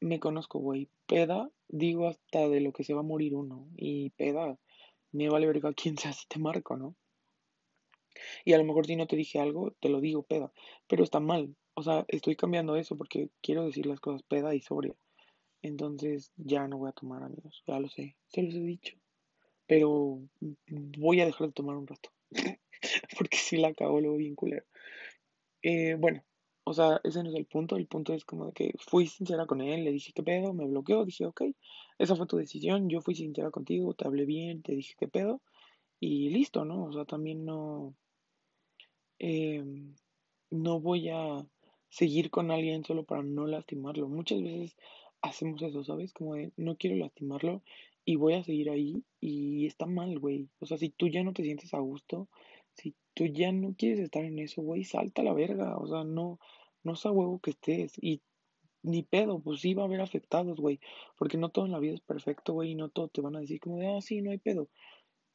me 0.00 0.18
conozco, 0.18 0.60
güey, 0.60 0.88
peda, 1.06 1.50
digo 1.68 2.06
hasta 2.06 2.48
de 2.48 2.60
lo 2.60 2.72
que 2.72 2.84
se 2.84 2.94
va 2.94 3.00
a 3.00 3.04
morir 3.04 3.34
uno, 3.34 3.68
y 3.76 4.10
peda, 4.10 4.58
me 5.12 5.28
vale 5.28 5.46
verga 5.46 5.72
quién 5.72 5.96
sea 5.98 6.12
si 6.12 6.26
te 6.28 6.38
marco, 6.38 6.76
¿no? 6.76 6.94
Y 8.44 8.52
a 8.52 8.58
lo 8.58 8.64
mejor 8.64 8.86
si 8.86 8.96
no 8.96 9.06
te 9.06 9.16
dije 9.16 9.38
algo, 9.40 9.72
te 9.80 9.88
lo 9.88 10.00
digo 10.00 10.22
peda, 10.22 10.52
pero 10.88 11.04
está 11.04 11.20
mal, 11.20 11.54
o 11.74 11.82
sea, 11.82 12.04
estoy 12.08 12.36
cambiando 12.36 12.76
eso 12.76 12.96
porque 12.96 13.30
quiero 13.40 13.64
decir 13.64 13.86
las 13.86 14.00
cosas 14.00 14.22
peda 14.22 14.54
y 14.54 14.60
sobria. 14.60 14.94
Entonces 15.62 16.32
ya 16.36 16.66
no 16.68 16.78
voy 16.78 16.88
a 16.90 16.92
tomar, 16.92 17.22
amigos, 17.22 17.62
ya 17.66 17.78
lo 17.80 17.88
sé, 17.88 18.16
se 18.28 18.42
los 18.42 18.54
he 18.54 18.60
dicho 18.60 18.98
pero 19.68 20.18
voy 20.98 21.20
a 21.20 21.26
dejar 21.26 21.48
de 21.48 21.52
tomar 21.52 21.76
un 21.76 21.86
rato. 21.86 22.10
Porque 23.18 23.36
si 23.36 23.58
la 23.58 23.74
cago 23.74 24.00
luego 24.00 24.16
bien 24.16 24.34
culero. 24.34 24.64
Eh, 25.62 25.94
bueno, 25.94 26.24
o 26.68 26.74
sea, 26.74 27.00
ese 27.04 27.22
no 27.22 27.30
es 27.30 27.36
el 27.36 27.46
punto. 27.46 27.76
El 27.76 27.86
punto 27.86 28.12
es 28.14 28.24
como 28.24 28.46
de 28.46 28.52
que 28.52 28.74
fui 28.78 29.06
sincera 29.06 29.46
con 29.46 29.60
él, 29.62 29.84
le 29.84 29.92
dije 29.92 30.12
qué 30.14 30.22
pedo, 30.22 30.52
me 30.52 30.66
bloqueó, 30.66 31.04
dije 31.04 31.24
ok, 31.26 31.42
esa 31.98 32.16
fue 32.16 32.26
tu 32.26 32.36
decisión, 32.36 32.88
yo 32.88 33.00
fui 33.00 33.14
sincera 33.14 33.50
contigo, 33.50 33.94
te 33.94 34.06
hablé 34.06 34.26
bien, 34.26 34.62
te 34.62 34.74
dije 34.74 34.94
qué 34.98 35.08
pedo 35.08 35.40
y 36.00 36.30
listo, 36.30 36.64
¿no? 36.64 36.84
O 36.84 36.92
sea, 36.92 37.04
también 37.06 37.44
no, 37.44 37.94
eh, 39.18 39.64
no 40.50 40.80
voy 40.80 41.08
a 41.08 41.46
seguir 41.88 42.30
con 42.30 42.50
alguien 42.50 42.84
solo 42.84 43.04
para 43.04 43.22
no 43.22 43.46
lastimarlo. 43.46 44.08
Muchas 44.08 44.42
veces 44.42 44.76
hacemos 45.22 45.62
eso, 45.62 45.84
¿sabes? 45.84 46.12
Como 46.12 46.34
de 46.34 46.52
no 46.56 46.76
quiero 46.76 46.96
lastimarlo 46.96 47.62
y 48.04 48.16
voy 48.16 48.34
a 48.34 48.44
seguir 48.44 48.70
ahí 48.70 49.04
y 49.20 49.66
está 49.66 49.86
mal, 49.86 50.18
güey. 50.18 50.48
O 50.60 50.66
sea, 50.66 50.78
si 50.78 50.90
tú 50.90 51.08
ya 51.08 51.22
no 51.22 51.32
te 51.32 51.42
sientes 51.42 51.74
a 51.74 51.78
gusto, 51.78 52.28
tú 53.18 53.26
ya 53.26 53.50
no 53.50 53.74
quieres 53.76 53.98
estar 53.98 54.24
en 54.24 54.38
eso, 54.38 54.62
güey, 54.62 54.84
salta 54.84 55.22
a 55.22 55.24
la 55.24 55.32
verga. 55.32 55.76
O 55.76 55.88
sea, 55.88 56.04
no, 56.04 56.38
no 56.84 56.92
es 56.92 57.04
a 57.04 57.10
huevo 57.10 57.40
que 57.40 57.50
estés. 57.50 57.94
Y 58.00 58.22
ni 58.84 59.02
pedo, 59.02 59.40
pues 59.40 59.60
sí 59.60 59.74
va 59.74 59.82
a 59.82 59.86
haber 59.86 60.00
afectados, 60.00 60.60
güey. 60.60 60.78
Porque 61.16 61.36
no 61.36 61.48
todo 61.48 61.66
en 61.66 61.72
la 61.72 61.80
vida 61.80 61.94
es 61.94 62.00
perfecto, 62.00 62.52
güey, 62.52 62.70
y 62.70 62.74
no 62.76 62.90
todo 62.90 63.08
te 63.08 63.20
van 63.20 63.34
a 63.34 63.40
decir 63.40 63.58
como 63.58 63.78
de, 63.78 63.88
ah, 63.88 64.00
sí, 64.00 64.22
no 64.22 64.30
hay 64.30 64.38
pedo. 64.38 64.68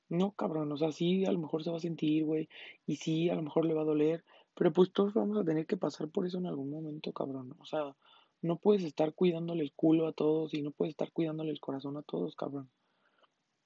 No, 0.08 0.32
cabrón, 0.32 0.72
o 0.72 0.78
sea, 0.78 0.94
sí, 0.94 1.26
a 1.26 1.32
lo 1.34 1.40
mejor 1.40 1.62
se 1.66 1.72
va 1.72 1.78
a 1.78 1.82
sentir, 1.82 2.24
güey, 2.24 2.48
y 2.86 2.96
sí, 2.98 3.30
a 3.30 3.36
lo 3.36 3.42
mejor 3.42 3.66
le 3.66 3.74
va 3.74 3.82
a 3.82 3.86
doler, 3.86 4.24
pero 4.54 4.72
pues 4.72 4.94
todos 4.94 5.14
vamos 5.14 5.38
a 5.38 5.44
tener 5.44 5.66
que 5.66 5.76
pasar 5.76 6.08
por 6.10 6.26
eso 6.26 6.38
en 6.38 6.46
algún 6.46 6.70
momento, 6.70 7.12
cabrón. 7.12 7.54
O 7.60 7.66
sea, 7.66 7.96
no 8.42 8.58
puedes 8.60 8.84
estar 8.84 9.14
cuidándole 9.14 9.64
el 9.64 9.74
culo 9.74 10.08
a 10.08 10.14
todos 10.14 10.54
y 10.54 10.62
no 10.62 10.72
puedes 10.72 10.92
estar 10.92 11.12
cuidándole 11.12 11.52
el 11.52 11.60
corazón 11.60 11.98
a 11.98 12.04
todos, 12.04 12.36
cabrón. 12.36 12.70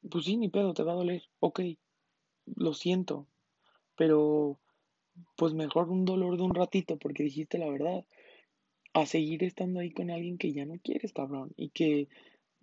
Pues 0.09 0.25
sí, 0.25 0.37
ni 0.37 0.49
pedo, 0.49 0.73
te 0.73 0.83
va 0.83 0.93
a 0.93 0.95
doler. 0.95 1.23
Ok, 1.39 1.61
lo 2.55 2.73
siento. 2.73 3.27
Pero, 3.97 4.57
pues 5.35 5.53
mejor 5.53 5.89
un 5.89 6.05
dolor 6.05 6.37
de 6.37 6.43
un 6.43 6.55
ratito 6.55 6.97
porque 6.97 7.23
dijiste 7.23 7.57
la 7.57 7.69
verdad. 7.69 8.05
A 8.93 9.05
seguir 9.05 9.43
estando 9.43 9.79
ahí 9.79 9.91
con 9.91 10.09
alguien 10.09 10.37
que 10.37 10.53
ya 10.53 10.65
no 10.65 10.75
quieres, 10.81 11.13
cabrón. 11.13 11.51
Y 11.55 11.69
que 11.69 12.07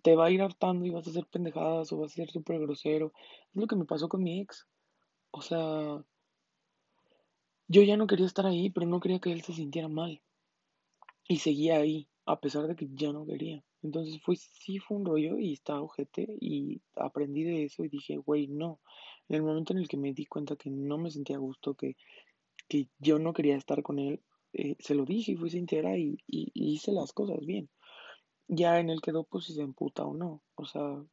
te 0.01 0.15
va 0.15 0.25
a 0.25 0.31
ir 0.31 0.41
hartando 0.41 0.85
y 0.85 0.89
vas 0.89 1.07
a 1.07 1.09
hacer 1.09 1.25
pendejadas 1.27 1.91
o 1.91 1.97
vas 1.97 2.11
a 2.11 2.15
ser 2.15 2.29
súper 2.29 2.59
grosero. 2.59 3.13
Es 3.53 3.61
lo 3.61 3.67
que 3.67 3.75
me 3.75 3.85
pasó 3.85 4.09
con 4.09 4.23
mi 4.23 4.41
ex. 4.41 4.67
O 5.31 5.41
sea, 5.41 6.03
yo 7.67 7.81
ya 7.81 7.97
no 7.97 8.07
quería 8.07 8.25
estar 8.25 8.45
ahí, 8.45 8.69
pero 8.69 8.85
no 8.85 8.99
quería 8.99 9.19
que 9.19 9.31
él 9.31 9.41
se 9.41 9.53
sintiera 9.53 9.87
mal. 9.87 10.21
Y 11.27 11.37
seguía 11.37 11.77
ahí, 11.77 12.07
a 12.25 12.39
pesar 12.39 12.67
de 12.67 12.75
que 12.75 12.87
ya 12.93 13.11
no 13.11 13.25
quería. 13.25 13.63
Entonces 13.81 14.21
fue, 14.21 14.35
sí 14.35 14.79
fue 14.79 14.97
un 14.97 15.05
rollo 15.05 15.39
y 15.39 15.53
estaba 15.53 15.81
ojete 15.81 16.37
y 16.39 16.81
aprendí 16.95 17.43
de 17.43 17.63
eso 17.65 17.83
y 17.83 17.89
dije, 17.89 18.17
güey, 18.17 18.47
no. 18.47 18.79
En 19.27 19.35
el 19.37 19.43
momento 19.43 19.73
en 19.73 19.79
el 19.79 19.87
que 19.87 19.97
me 19.97 20.13
di 20.13 20.25
cuenta 20.25 20.55
que 20.55 20.69
no 20.69 20.97
me 20.97 21.11
sentía 21.11 21.37
a 21.37 21.39
gusto, 21.39 21.73
que, 21.75 21.95
que 22.67 22.87
yo 22.99 23.19
no 23.19 23.33
quería 23.33 23.55
estar 23.55 23.81
con 23.83 23.99
él, 23.99 24.21
eh, 24.53 24.75
se 24.79 24.95
lo 24.95 25.05
dije 25.05 25.33
y 25.33 25.35
fui 25.35 25.49
sincera 25.49 25.97
y, 25.97 26.17
hice 26.27 26.91
las 26.91 27.11
cosas 27.13 27.45
bien. 27.45 27.69
Ya 28.47 28.79
en 28.79 28.89
él 28.89 29.01
quedó 29.01 29.23
pues 29.23 29.45
si 29.45 29.53
se 29.53 29.61
emputa 29.61 30.05
o 30.05 30.13
no. 30.13 30.41
O 30.55 30.65
sea, 30.65 31.03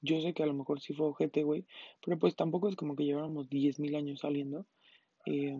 yo 0.00 0.20
sé 0.20 0.34
que 0.34 0.42
a 0.42 0.46
lo 0.46 0.54
mejor 0.54 0.80
sí 0.80 0.92
fue 0.94 1.06
ojete, 1.06 1.42
güey, 1.42 1.66
pero 2.04 2.18
pues 2.18 2.36
tampoco 2.36 2.68
es 2.68 2.76
como 2.76 2.96
que 2.96 3.04
lleváramos 3.04 3.48
10.000 3.48 3.96
años 3.96 4.20
saliendo. 4.20 4.66
Eh, 5.26 5.58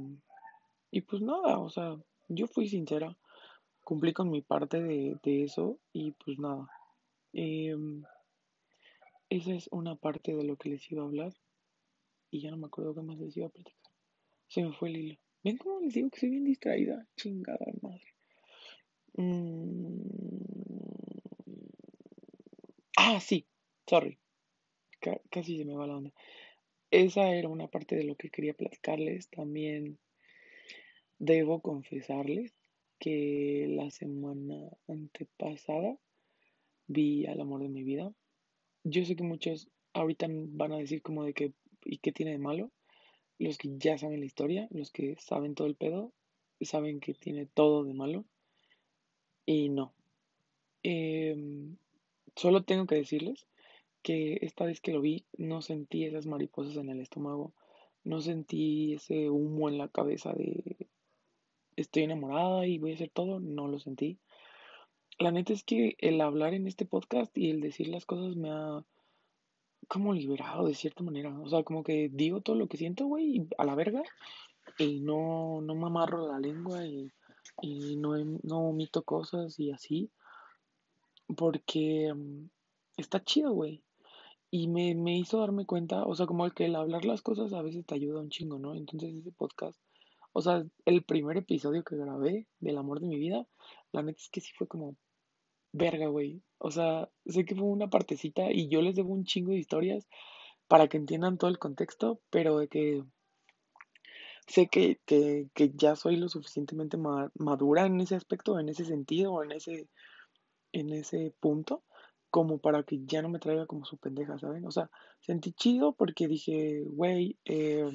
y 0.91 1.01
pues 1.03 1.23
nada, 1.23 1.59
o 1.59 1.71
sea, 1.71 1.97
yo 2.29 2.47
fui 2.47 2.69
sincera 2.69 3.17
cumplí 3.85 4.13
con 4.13 4.31
mi 4.31 4.43
parte 4.43 4.81
de, 4.83 5.19
eso 5.25 5.79
y 5.93 6.13
pues 6.13 6.39
nada. 6.39 6.69
Em, 7.33 8.05
esa 9.29 9.55
es 9.55 9.69
una 9.73 9.97
parte 9.97 10.35
de 10.35 10.45
lo 10.45 10.57
que 10.57 10.69
les 10.69 10.91
iba 10.91 11.03
a 11.03 11.07
hablar 11.07 11.33
y 12.33 12.41
ya 12.41 12.51
no 12.51 12.57
me 12.57 12.67
acuerdo 12.67 12.95
qué 12.95 13.03
más 13.03 13.19
les 13.19 13.37
iba 13.37 13.47
a 13.47 13.51
platicar. 13.51 13.93
Se 14.49 14.63
me 14.63 14.73
fue 14.73 14.89
el 14.89 14.97
hilo. 14.97 15.19
¿Ven 15.45 15.59
cómo 15.59 15.81
les 15.81 15.93
digo 15.95 16.11
que 16.11 16.19
soy 16.19 16.31
bien 16.31 16.45
distraída? 16.45 17.07
Chingada 17.15 17.67
madre. 17.83 18.15
Mm. 19.15 20.01
Ah, 22.97 23.21
sí, 23.21 23.47
sorry. 23.87 24.19
casi 25.31 25.59
se 25.59 25.65
me 25.67 25.75
va 25.75 25.87
la 25.87 25.97
onda. 25.97 26.13
Esa 26.91 27.35
era 27.35 27.49
una 27.49 27.69
parte 27.69 27.97
de 27.97 28.05
lo 28.05 28.17
que 28.17 28.31
quería 28.31 28.55
platicarles. 28.55 29.29
También 29.29 29.99
debo 31.19 31.61
confesarles 31.61 32.55
que 32.99 33.67
la 33.69 33.91
semana 33.91 34.71
antepasada 34.89 35.99
vi 36.87 37.27
al 37.27 37.41
amor 37.41 37.63
de 37.63 37.69
mi 37.69 37.83
vida. 37.83 38.11
Yo 38.85 39.05
sé 39.05 39.17
que 39.17 39.23
muchos 39.23 39.69
ahorita 39.93 40.27
van 40.31 40.73
a 40.73 40.79
decir 40.79 41.03
como 41.03 41.25
de 41.25 41.35
que, 41.35 41.53
¿y 41.85 41.99
qué 41.99 42.13
tiene 42.13 42.33
de 42.33 42.39
malo? 42.39 42.71
Los 43.39 43.59
que 43.59 43.71
ya 43.77 43.99
saben 43.99 44.21
la 44.21 44.27
historia, 44.27 44.69
los 44.71 44.91
que 44.91 45.17
saben 45.19 45.55
todo 45.55 45.67
el 45.67 45.75
pedo, 45.75 46.13
saben 46.61 47.01
que 47.01 47.15
tiene 47.15 47.47
todo 47.47 47.85
de 47.85 47.95
malo. 47.95 48.25
Y 49.47 49.69
no. 49.69 49.93
Em, 50.83 51.77
solo 52.37 52.63
tengo 52.65 52.87
que 52.87 52.97
decirles 52.97 53.47
que 54.03 54.39
esta 54.43 54.65
vez 54.65 54.81
que 54.81 54.93
lo 54.93 55.01
vi 55.01 55.25
no 55.37 55.63
sentí 55.63 56.05
esas 56.05 56.27
mariposas 56.27 56.77
en 56.77 56.91
el 56.91 57.01
estómago, 57.01 57.53
no 58.05 58.21
sentí 58.21 58.95
ese 58.95 59.31
humo 59.31 59.69
en 59.69 59.79
la 59.79 59.89
cabeza 59.89 60.33
de 60.33 60.89
estoy 61.77 62.05
enamorada 62.05 62.67
y 62.67 62.79
voy 62.79 62.93
a 62.93 62.95
hacer 62.95 63.11
todo, 63.11 63.41
no 63.41 63.69
lo 63.69 63.79
sentí. 63.79 64.19
La 65.19 65.31
neta 65.31 65.53
es 65.53 65.63
que 65.63 65.97
el 65.99 66.21
hablar 66.21 66.55
en 66.55 66.67
este 66.67 66.85
podcast 66.85 67.37
y 67.37 67.51
el 67.51 67.61
decir 67.61 67.89
las 67.89 68.07
cosas 68.07 68.37
me 68.37 68.51
ha 68.51 68.85
como 69.89 70.15
liberado 70.15 70.67
de 70.67 70.75
cierta 70.75 71.03
manera. 71.03 71.37
O 71.41 71.49
sea, 71.49 71.63
como 71.63 71.83
que 71.83 72.09
digo 72.13 72.41
todo 72.41 72.57
lo 72.57 72.69
que 72.69 72.77
siento, 72.77 73.07
güey, 73.07 73.47
a 73.59 73.65
la 73.65 73.75
verga. 73.75 74.03
Y 74.79 75.01
no, 75.01 75.61
no 75.63 75.75
me 75.75 75.87
amarro 75.87 76.29
la 76.29 76.39
lengua 76.39 76.87
y, 76.87 77.11
no, 77.97 78.17
no 78.43 78.59
omito 78.69 79.03
cosas 79.03 79.59
y 79.59 79.71
así. 79.73 80.11
Porque 81.37 82.13
mm, 82.15 82.49
está 82.97 83.23
chido, 83.25 83.53
güey. 83.53 83.83
Y 84.51 84.69
me, 84.69 84.95
me 84.95 85.19
hizo 85.19 85.41
darme 85.41 85.67
cuenta, 85.67 86.05
o 86.05 86.15
sea, 86.15 86.27
como 86.27 86.49
que 86.51 86.67
el 86.67 86.77
hablar 86.77 87.05
las 87.05 87.23
cosas 87.23 87.53
a 87.55 87.63
veces 87.63 87.87
te 87.87 87.95
ayuda 87.95 88.21
un 88.21 88.29
chingo, 88.29 88.59
¿no? 88.59 88.75
Entonces 88.75 89.15
ese 89.15 89.33
podcast 89.33 89.79
o 90.33 90.41
sea, 90.41 90.65
el 90.87 91.05
primer 91.05 91.37
episodio 91.37 91.85
que 91.85 91.97
grabé 91.97 92.47
del 92.59 92.79
amor 92.79 93.01
de 93.01 93.07
mi 93.07 93.19
vida, 93.19 93.47
la 93.93 94.03
neta 94.03 94.19
es 94.19 94.31
que 94.31 94.41
sí 94.41 94.53
fue 94.57 94.67
como, 94.67 94.97
verga, 95.73 96.07
güey. 96.07 96.43
O 96.59 96.71
sea, 96.71 97.11
sé 97.27 97.45
que 97.45 97.55
fue 97.55 97.67
una 97.67 97.91
partecita 97.91 98.53
y 98.53 98.69
yo 98.69 98.83
les 98.83 98.95
debo 98.95 99.13
un 99.13 99.25
chingo 99.25 99.53
de 99.53 99.59
historias 99.59 100.07
para 100.69 100.89
que 100.89 100.97
entiendan 100.97 101.39
todo 101.39 101.51
el 101.51 101.59
contexto, 101.59 102.21
pero 102.31 102.59
de 102.59 102.69
que 102.69 103.05
sé 104.47 104.69
que, 104.69 105.01
que, 105.07 105.49
que 105.55 105.73
ya 105.75 105.97
soy 105.97 106.17
lo 106.17 106.29
suficientemente 106.29 106.97
madura 107.35 107.87
en 107.87 108.01
ese 108.01 108.15
aspecto, 108.15 108.59
en 108.59 108.69
ese 108.69 108.85
sentido, 108.85 109.43
en 109.43 109.53
ese, 109.53 109.89
en 110.73 110.93
ese 110.93 111.35
punto, 111.41 111.83
como 112.31 112.59
para 112.59 112.83
que 112.83 113.01
ya 113.05 113.23
no 113.23 113.29
me 113.29 113.39
traiga 113.39 113.67
como 113.67 113.85
su 113.85 113.99
pendeja, 113.99 114.39
¿saben? 114.39 114.65
O 114.67 114.71
sea, 114.71 114.91
sentí 115.21 115.53
chido 115.53 115.93
porque 115.93 116.29
dije, 116.29 116.83
güey, 116.87 117.37
eh, 117.45 117.91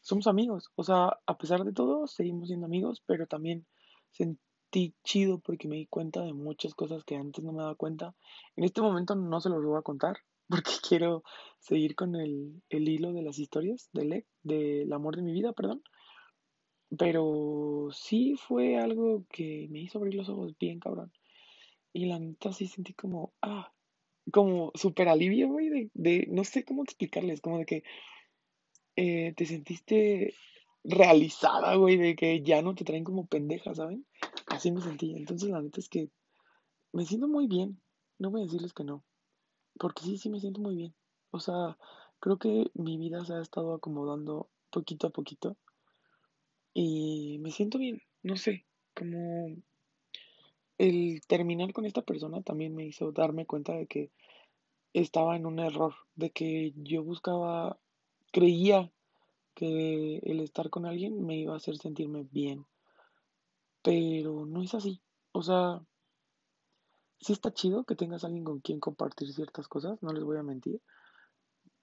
somos 0.00 0.26
amigos. 0.26 0.70
O 0.76 0.84
sea, 0.84 1.18
a 1.26 1.38
pesar 1.38 1.64
de 1.64 1.72
todo, 1.72 2.06
seguimos 2.06 2.48
siendo 2.48 2.66
amigos, 2.66 3.02
pero 3.06 3.26
también 3.26 3.66
sentí 4.10 4.40
chido 5.04 5.38
porque 5.38 5.68
me 5.68 5.76
di 5.76 5.86
cuenta 5.86 6.22
de 6.22 6.32
muchas 6.32 6.74
cosas 6.74 7.04
que 7.04 7.16
antes 7.16 7.44
no 7.44 7.52
me 7.52 7.62
daba 7.62 7.74
cuenta. 7.74 8.14
En 8.56 8.64
este 8.64 8.80
momento 8.80 9.14
no 9.14 9.40
se 9.40 9.48
los 9.48 9.64
voy 9.64 9.78
a 9.78 9.82
contar 9.82 10.16
porque 10.48 10.72
quiero 10.86 11.22
seguir 11.58 11.94
con 11.94 12.14
el, 12.16 12.62
el 12.68 12.88
hilo 12.88 13.12
de 13.12 13.22
las 13.22 13.38
historias 13.38 13.88
del, 13.92 14.24
del 14.42 14.92
amor 14.92 15.16
de 15.16 15.22
mi 15.22 15.32
vida, 15.32 15.52
perdón. 15.52 15.82
Pero 16.96 17.88
sí 17.92 18.36
fue 18.36 18.76
algo 18.76 19.24
que 19.30 19.66
me 19.70 19.80
hizo 19.80 19.98
abrir 19.98 20.14
los 20.14 20.28
ojos 20.28 20.56
bien 20.58 20.78
cabrón. 20.80 21.12
Y 21.92 22.06
la 22.06 22.18
neta 22.18 22.52
sí 22.52 22.66
sentí 22.66 22.92
como, 22.92 23.32
ah, 23.42 23.72
como 24.32 24.72
súper 24.74 25.08
alivio, 25.08 25.48
güey, 25.48 25.68
de, 25.68 25.90
de, 25.94 26.26
no 26.30 26.44
sé 26.44 26.64
cómo 26.64 26.82
explicarles, 26.82 27.40
como 27.40 27.58
de 27.58 27.66
que 27.66 27.82
eh, 28.96 29.32
te 29.36 29.46
sentiste 29.46 30.34
realizada, 30.84 31.74
güey, 31.76 31.96
de 31.96 32.14
que 32.14 32.42
ya 32.42 32.62
no 32.62 32.74
te 32.74 32.84
traen 32.84 33.04
como 33.04 33.26
pendeja, 33.26 33.74
¿saben? 33.74 34.06
Así 34.46 34.70
me 34.70 34.82
sentí. 34.82 35.16
Entonces, 35.16 35.50
la 35.50 35.62
neta 35.62 35.80
es 35.80 35.88
que 35.88 36.10
me 36.92 37.06
siento 37.06 37.26
muy 37.26 37.46
bien. 37.46 37.80
No 38.18 38.30
voy 38.30 38.42
a 38.42 38.44
decirles 38.44 38.72
que 38.72 38.84
no. 38.84 39.02
Porque 39.78 40.04
sí, 40.04 40.18
sí 40.18 40.28
me 40.28 40.40
siento 40.40 40.60
muy 40.60 40.76
bien. 40.76 40.94
O 41.30 41.40
sea, 41.40 41.76
creo 42.20 42.38
que 42.38 42.70
mi 42.74 42.96
vida 42.98 43.24
se 43.24 43.34
ha 43.34 43.40
estado 43.40 43.74
acomodando 43.74 44.48
poquito 44.70 45.08
a 45.08 45.10
poquito. 45.10 45.56
Y 46.74 47.38
me 47.40 47.50
siento 47.50 47.78
bien. 47.78 48.02
No 48.22 48.36
sé, 48.36 48.64
como 48.94 49.48
el 50.78 51.20
terminar 51.26 51.72
con 51.72 51.86
esta 51.86 52.02
persona 52.02 52.42
también 52.42 52.74
me 52.74 52.86
hizo 52.86 53.12
darme 53.12 53.46
cuenta 53.46 53.72
de 53.74 53.86
que 53.86 54.10
estaba 54.92 55.36
en 55.36 55.46
un 55.46 55.58
error, 55.58 55.94
de 56.14 56.30
que 56.30 56.72
yo 56.76 57.02
buscaba, 57.02 57.78
creía 58.32 58.90
que 59.54 60.18
el 60.18 60.40
estar 60.40 60.70
con 60.70 60.86
alguien 60.86 61.24
me 61.24 61.36
iba 61.36 61.54
a 61.54 61.58
hacer 61.58 61.76
sentirme 61.78 62.26
bien, 62.30 62.66
pero 63.82 64.46
no 64.46 64.62
es 64.62 64.74
así. 64.74 65.00
O 65.32 65.42
sea, 65.42 65.80
sí 67.20 67.32
está 67.32 67.52
chido 67.52 67.84
que 67.84 67.96
tengas 67.96 68.24
alguien 68.24 68.44
con 68.44 68.60
quien 68.60 68.80
compartir 68.80 69.32
ciertas 69.32 69.68
cosas, 69.68 70.02
no 70.02 70.12
les 70.12 70.24
voy 70.24 70.36
a 70.36 70.42
mentir, 70.42 70.80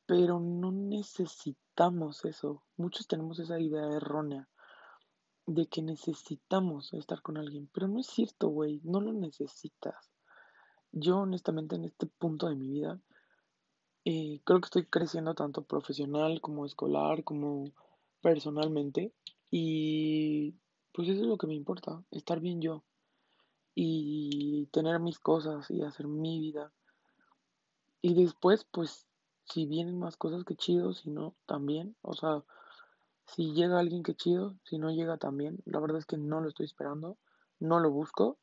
pero 0.06 0.40
no 0.40 0.72
necesitamos 0.72 2.25
eso. 2.25 2.63
Muchos 2.78 3.08
tenemos 3.08 3.40
esa 3.40 3.60
idea 3.60 3.88
errónea 3.88 4.50
de 5.46 5.68
que 5.68 5.82
necesitamos 5.82 6.94
estar 6.94 7.22
con 7.22 7.38
alguien, 7.38 7.70
pero 7.74 7.88
no 7.88 8.00
es 8.00 8.08
cierto, 8.08 8.50
güey, 8.50 8.82
no 8.84 9.01
lo 9.01 9.13
necesitas. 9.13 10.12
Yo 10.92 11.20
honestamente 11.20 11.75
en 11.75 11.86
este 11.86 12.06
punto 12.08 12.48
de 12.48 12.56
mi 12.56 12.70
vida 12.70 13.00
eh, 14.05 14.41
creo 14.43 14.60
que 14.62 14.65
estoy 14.65 14.86
creciendo 14.86 15.36
tanto 15.36 15.63
profesional 15.63 16.41
como 16.41 16.65
escolar, 16.65 17.24
como 17.24 17.72
personalmente, 18.22 19.13
y 19.50 20.55
pues 20.91 21.10
eso 21.10 21.22
es 21.22 21.27
lo 21.27 21.38
que 21.38 21.48
me 21.48 21.55
importa, 21.55 22.03
estar 22.12 22.39
bien 22.39 22.62
yo 22.62 22.84
y 23.75 24.67
tener 24.72 25.00
mis 25.00 25.20
cosas 25.20 25.70
y 25.72 25.81
hacer 25.81 26.08
mi 26.08 26.39
vida. 26.39 26.72
Y 28.01 28.15
después, 28.15 28.65
pues, 28.72 29.05
si 29.46 29.65
vienen 29.65 30.00
más 30.00 30.17
cosas 30.17 30.43
que 30.43 30.55
chido, 30.55 30.93
si 30.93 31.10
no, 31.10 31.36
también, 31.46 31.96
o 32.01 32.13
sea, 32.13 32.43
si 33.25 33.53
llega 33.53 33.79
alguien 33.79 34.03
que 34.03 34.15
chido, 34.15 34.55
si 34.63 34.77
no 34.77 34.91
llega 34.91 35.17
también. 35.17 35.60
La 35.65 35.79
verdad 35.79 36.00
es 36.00 36.05
que 36.05 36.17
no 36.17 36.41
lo 36.41 36.50
estoy 36.50 36.65
esperando, 36.65 37.17
no 37.60 37.79
lo 37.79 37.91
busco. 37.91 38.38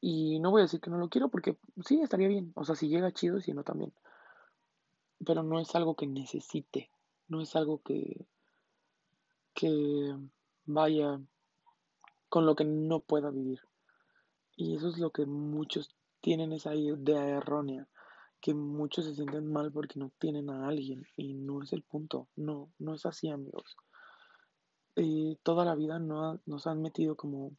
Y 0.00 0.40
no 0.40 0.50
voy 0.50 0.60
a 0.60 0.64
decir 0.64 0.80
que 0.80 0.90
no 0.90 0.98
lo 0.98 1.08
quiero 1.08 1.28
porque 1.28 1.56
sí, 1.84 2.00
estaría 2.00 2.28
bien. 2.28 2.52
O 2.56 2.64
sea, 2.64 2.74
si 2.74 2.88
llega 2.88 3.12
chido, 3.12 3.40
si 3.40 3.52
no 3.52 3.62
también. 3.64 3.92
Pero 5.24 5.42
no 5.42 5.60
es 5.60 5.74
algo 5.74 5.94
que 5.94 6.06
necesite. 6.06 6.90
No 7.28 7.40
es 7.40 7.54
algo 7.56 7.82
que, 7.82 8.26
que 9.54 10.16
vaya 10.64 11.20
con 12.28 12.46
lo 12.46 12.54
que 12.54 12.64
no 12.64 13.00
pueda 13.00 13.30
vivir. 13.30 13.60
Y 14.56 14.76
eso 14.76 14.88
es 14.88 14.98
lo 14.98 15.10
que 15.10 15.26
muchos 15.26 15.94
tienen 16.20 16.52
esa 16.52 16.74
idea 16.74 17.28
errónea, 17.28 17.88
que 18.40 18.54
muchos 18.54 19.04
se 19.04 19.14
sienten 19.14 19.52
mal 19.52 19.72
porque 19.72 19.98
no 19.98 20.12
tienen 20.18 20.50
a 20.50 20.68
alguien 20.68 21.06
y 21.16 21.34
no 21.34 21.62
es 21.62 21.72
el 21.72 21.82
punto, 21.82 22.28
no, 22.36 22.72
no 22.78 22.94
es 22.94 23.04
así 23.06 23.28
amigos. 23.28 23.76
Toda 25.42 25.64
la 25.64 25.74
vida 25.74 25.98
no 25.98 26.40
nos 26.46 26.66
han 26.66 26.80
metido 26.80 27.16
como 27.16 27.56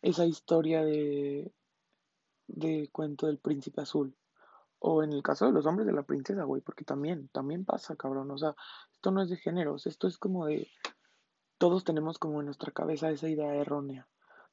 esa 0.00 0.26
historia 0.26 0.82
de, 0.82 1.52
de 2.48 2.88
cuento 2.90 3.26
del 3.26 3.38
príncipe 3.38 3.82
azul. 3.82 4.16
O 4.84 5.04
en 5.04 5.12
el 5.12 5.22
caso 5.22 5.46
de 5.46 5.52
los 5.52 5.64
hombres 5.64 5.86
de 5.86 5.92
la 5.92 6.02
princesa, 6.02 6.42
güey, 6.42 6.60
porque 6.60 6.84
también, 6.84 7.28
también 7.28 7.64
pasa, 7.64 7.94
cabrón. 7.94 8.28
O 8.32 8.36
sea, 8.36 8.56
esto 8.92 9.12
no 9.12 9.22
es 9.22 9.30
de 9.30 9.36
géneros, 9.36 9.86
esto 9.86 10.08
es 10.08 10.18
como 10.18 10.46
de... 10.46 10.68
Todos 11.56 11.84
tenemos 11.84 12.18
como 12.18 12.40
en 12.40 12.46
nuestra 12.46 12.72
cabeza 12.72 13.08
esa 13.12 13.28
idea 13.28 13.54
errónea 13.54 14.08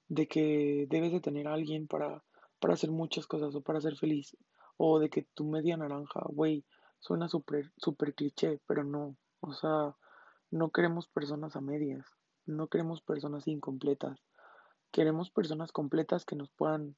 de 0.07 0.27
que 0.27 0.85
debes 0.87 1.11
de 1.13 1.19
tener 1.19 1.47
a 1.47 1.55
alguien 1.55 1.87
para, 1.87 2.23
para 2.59 2.75
hacer 2.75 2.91
muchas 2.91 3.25
cosas 3.25 3.55
o 3.55 3.61
para 3.61 3.81
ser 3.81 3.95
feliz. 3.95 4.37
O 4.77 4.99
de 4.99 5.09
que 5.09 5.23
tu 5.33 5.45
media 5.45 5.77
naranja, 5.77 6.21
güey, 6.27 6.63
suena 6.99 7.27
súper 7.27 7.71
super 7.77 8.13
cliché, 8.13 8.59
pero 8.67 8.83
no. 8.83 9.17
O 9.39 9.53
sea, 9.53 9.95
no 10.51 10.69
queremos 10.69 11.07
personas 11.07 11.55
a 11.55 11.61
medias, 11.61 12.05
no 12.45 12.67
queremos 12.67 13.01
personas 13.01 13.47
incompletas. 13.47 14.19
Queremos 14.91 15.31
personas 15.31 15.71
completas 15.71 16.23
que 16.23 16.35
nos 16.35 16.51
puedan 16.51 16.95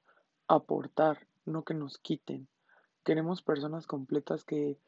aportar, 0.49 1.27
no 1.45 1.63
que 1.63 1.73
nos 1.73 1.97
quiten. 1.97 2.49
Queremos 3.03 3.41
personas 3.41 3.87
completas 3.87 4.43
que 4.43 4.79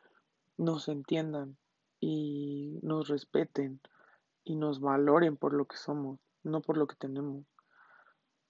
nos 0.58 0.88
entiendan 0.88 1.58
y 2.00 2.80
nos 2.82 3.08
respeten 3.08 3.82
y 4.44 4.56
nos 4.56 4.80
valoren 4.80 5.38
por 5.38 5.54
lo 5.54 5.66
que 5.66 5.78
somos, 5.78 6.20
no 6.44 6.62
por 6.62 6.78
lo 6.78 6.86
que 6.88 6.96
tenemos. 6.96 7.46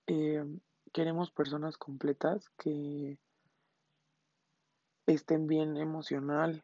Eh, 0.07 0.43
queremos 0.91 1.31
personas 1.31 1.77
completas 1.77 2.49
que 2.57 3.17
estén 5.05 5.47
bien 5.47 5.77
emocionalmente, 5.77 6.63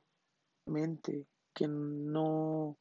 que 1.54 1.68
no, 1.68 2.78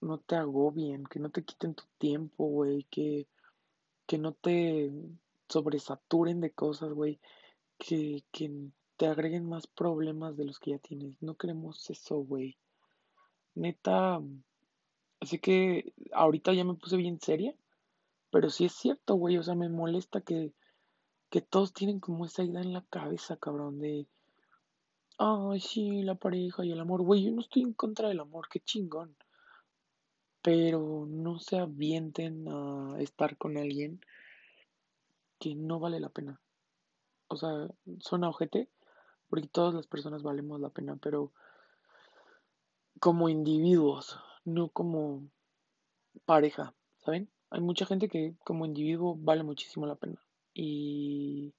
no 0.00 0.18
te 0.18 0.36
agobien, 0.36 1.04
que 1.04 1.18
no 1.18 1.30
te 1.30 1.44
quiten 1.44 1.74
tu 1.74 1.84
tiempo, 1.98 2.46
güey, 2.46 2.84
que, 2.90 3.28
que 4.06 4.18
no 4.18 4.32
te 4.34 4.92
sobresaturen 5.48 6.40
de 6.40 6.52
cosas, 6.52 6.92
güey, 6.92 7.20
que, 7.84 8.22
que 8.30 8.50
te 8.96 9.06
agreguen 9.06 9.48
más 9.48 9.66
problemas 9.66 10.36
de 10.36 10.44
los 10.44 10.58
que 10.58 10.72
ya 10.72 10.78
tienes. 10.78 11.20
No 11.20 11.34
queremos 11.36 11.88
eso, 11.90 12.16
güey. 12.16 12.56
Neta, 13.54 14.20
así 15.20 15.38
que 15.38 15.92
ahorita 16.12 16.52
ya 16.52 16.64
me 16.64 16.74
puse 16.74 16.96
bien 16.96 17.20
seria 17.20 17.54
pero 18.32 18.48
sí 18.48 18.64
es 18.64 18.72
cierto, 18.72 19.14
güey, 19.16 19.36
o 19.36 19.42
sea, 19.42 19.54
me 19.54 19.68
molesta 19.68 20.22
que, 20.22 20.54
que 21.28 21.42
todos 21.42 21.74
tienen 21.74 22.00
como 22.00 22.24
esa 22.24 22.42
idea 22.42 22.62
en 22.62 22.72
la 22.72 22.82
cabeza, 22.88 23.36
cabrón, 23.36 23.78
de, 23.78 24.06
ay, 25.18 25.60
sí, 25.60 26.02
la 26.02 26.14
pareja 26.14 26.64
y 26.64 26.72
el 26.72 26.80
amor, 26.80 27.02
güey, 27.02 27.24
yo 27.24 27.30
no 27.30 27.42
estoy 27.42 27.60
en 27.60 27.74
contra 27.74 28.08
del 28.08 28.20
amor, 28.20 28.48
qué 28.50 28.60
chingón. 28.60 29.14
Pero 30.40 31.04
no 31.06 31.38
se 31.40 31.58
avienten 31.58 32.48
a 32.48 32.96
estar 33.00 33.36
con 33.36 33.58
alguien 33.58 34.00
que 35.38 35.54
no 35.54 35.78
vale 35.78 36.00
la 36.00 36.08
pena. 36.08 36.40
O 37.32 37.36
sea, 37.36 37.66
suena 38.00 38.28
ojete, 38.28 38.68
porque 39.30 39.48
todas 39.48 39.72
las 39.72 39.86
personas 39.86 40.22
valemos 40.22 40.60
la 40.60 40.68
pena, 40.68 40.96
pero 40.96 41.32
como 43.00 43.30
individuos, 43.30 44.18
no 44.44 44.68
como 44.68 45.22
pareja, 46.26 46.74
¿saben? 46.98 47.30
Hay 47.48 47.62
mucha 47.62 47.86
gente 47.86 48.10
que 48.10 48.36
como 48.44 48.66
individuo 48.66 49.16
vale 49.18 49.44
muchísimo 49.44 49.86
la 49.86 49.94
pena. 49.94 50.22
Y 50.52 51.54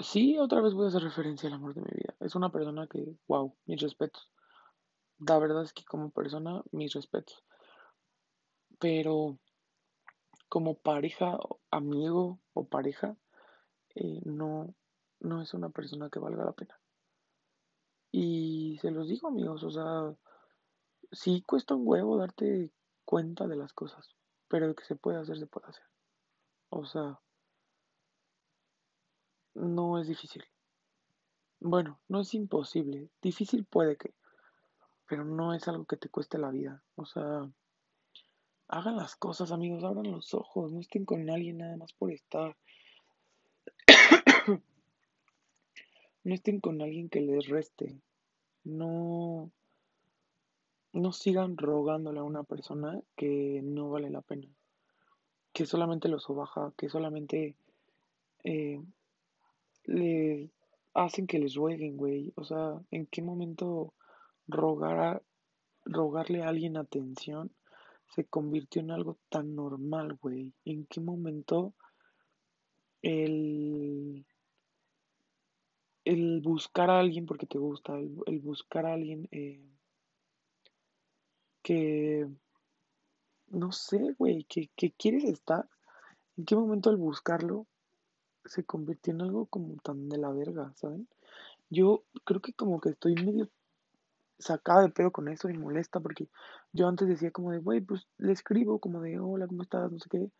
sí, 0.00 0.36
otra 0.38 0.60
vez 0.60 0.74
voy 0.74 0.86
a 0.86 0.88
hacer 0.88 1.04
referencia 1.04 1.48
al 1.48 1.54
amor 1.54 1.74
de 1.74 1.82
mi 1.82 1.90
vida. 1.94 2.16
Es 2.18 2.34
una 2.34 2.50
persona 2.50 2.88
que, 2.88 3.16
wow, 3.28 3.54
mis 3.66 3.80
respetos. 3.80 4.28
La 5.20 5.38
verdad 5.38 5.62
es 5.62 5.72
que 5.72 5.84
como 5.84 6.10
persona, 6.10 6.64
mis 6.72 6.92
respetos. 6.92 7.44
Pero 8.80 9.38
como 10.48 10.74
pareja, 10.74 11.38
amigo 11.70 12.40
o 12.52 12.66
pareja, 12.66 13.16
eh, 13.94 14.20
no, 14.24 14.74
no 15.20 15.42
es 15.42 15.54
una 15.54 15.68
persona 15.70 16.10
que 16.10 16.18
valga 16.18 16.44
la 16.44 16.52
pena. 16.52 16.78
Y 18.10 18.78
se 18.80 18.90
los 18.90 19.08
digo, 19.08 19.28
amigos, 19.28 19.64
o 19.64 19.70
sea, 19.70 20.14
sí 21.10 21.42
cuesta 21.46 21.74
un 21.74 21.82
huevo 21.86 22.16
darte 22.16 22.70
cuenta 23.04 23.46
de 23.46 23.56
las 23.56 23.72
cosas, 23.72 24.14
pero 24.48 24.68
de 24.68 24.74
que 24.74 24.84
se 24.84 24.96
puede 24.96 25.18
hacer, 25.18 25.38
se 25.38 25.46
puede 25.46 25.66
hacer. 25.68 25.84
O 26.70 26.84
sea, 26.84 27.20
no 29.54 29.98
es 29.98 30.08
difícil. 30.08 30.44
Bueno, 31.60 32.00
no 32.08 32.20
es 32.20 32.34
imposible, 32.34 33.10
difícil 33.22 33.64
puede 33.64 33.96
que, 33.96 34.14
pero 35.08 35.24
no 35.24 35.54
es 35.54 35.66
algo 35.68 35.84
que 35.86 35.96
te 35.96 36.08
cueste 36.08 36.38
la 36.38 36.50
vida. 36.50 36.82
O 36.96 37.06
sea, 37.06 37.50
hagan 38.68 38.96
las 38.96 39.16
cosas, 39.16 39.52
amigos, 39.52 39.84
abran 39.84 40.10
los 40.10 40.34
ojos, 40.34 40.72
no 40.72 40.80
estén 40.80 41.04
con 41.04 41.28
alguien 41.30 41.58
nada 41.58 41.76
más 41.76 41.92
por 41.92 42.12
estar. 42.12 42.56
No 46.24 46.34
estén 46.34 46.60
con 46.60 46.80
alguien 46.80 47.08
que 47.08 47.20
les 47.20 47.46
reste. 47.48 48.00
No, 48.64 49.50
no 50.92 51.12
sigan 51.12 51.56
rogándole 51.56 52.20
a 52.20 52.24
una 52.24 52.44
persona 52.44 53.00
que 53.16 53.60
no 53.62 53.90
vale 53.90 54.10
la 54.10 54.22
pena. 54.22 54.48
Que 55.52 55.66
solamente 55.66 56.08
los 56.08 56.24
sobaja, 56.24 56.72
que 56.76 56.88
solamente 56.88 57.56
eh, 58.42 58.80
le 59.84 60.50
hacen 60.94 61.26
que 61.26 61.38
les 61.38 61.54
rueguen, 61.54 61.96
güey. 61.96 62.32
O 62.36 62.44
sea, 62.44 62.80
¿en 62.90 63.06
qué 63.06 63.22
momento 63.22 63.92
rogar 64.46 64.98
a, 65.00 65.22
rogarle 65.84 66.42
a 66.42 66.48
alguien 66.48 66.76
atención 66.76 67.52
se 68.14 68.24
convirtió 68.24 68.80
en 68.80 68.90
algo 68.90 69.18
tan 69.28 69.54
normal, 69.54 70.18
güey? 70.20 70.54
¿En 70.64 70.86
qué 70.86 71.00
momento 71.00 71.74
el, 73.04 74.24
el 76.06 76.40
buscar 76.40 76.88
a 76.88 77.00
alguien 77.00 77.26
porque 77.26 77.46
te 77.46 77.58
gusta, 77.58 77.98
el, 77.98 78.40
buscar 78.40 78.86
a 78.86 78.94
alguien 78.94 79.28
eh, 79.30 79.60
que, 81.62 82.26
no 83.48 83.72
sé, 83.72 84.14
güey, 84.18 84.44
que, 84.44 84.70
que 84.74 84.92
quieres 84.92 85.24
estar, 85.24 85.68
¿en 86.38 86.46
qué 86.46 86.56
momento 86.56 86.88
el 86.88 86.96
buscarlo 86.96 87.66
se 88.46 88.64
convirtió 88.64 89.12
en 89.12 89.20
algo 89.20 89.46
como 89.46 89.76
tan 89.82 90.08
de 90.08 90.16
la 90.16 90.30
verga, 90.30 90.72
¿saben? 90.76 91.06
Yo 91.68 92.04
creo 92.24 92.40
que 92.40 92.54
como 92.54 92.80
que 92.80 92.90
estoy 92.90 93.14
medio 93.16 93.50
sacada 94.38 94.82
de 94.82 94.90
pedo 94.90 95.10
con 95.10 95.28
eso 95.28 95.50
y 95.50 95.58
molesta 95.58 96.00
porque 96.00 96.28
yo 96.72 96.88
antes 96.88 97.06
decía 97.06 97.30
como 97.30 97.52
de, 97.52 97.58
güey, 97.58 97.82
pues 97.82 98.06
le 98.16 98.32
escribo 98.32 98.78
como 98.78 99.02
de, 99.02 99.20
hola, 99.20 99.46
¿cómo 99.46 99.62
estás? 99.62 99.92
No 99.92 99.98
sé 99.98 100.08
qué. 100.08 100.30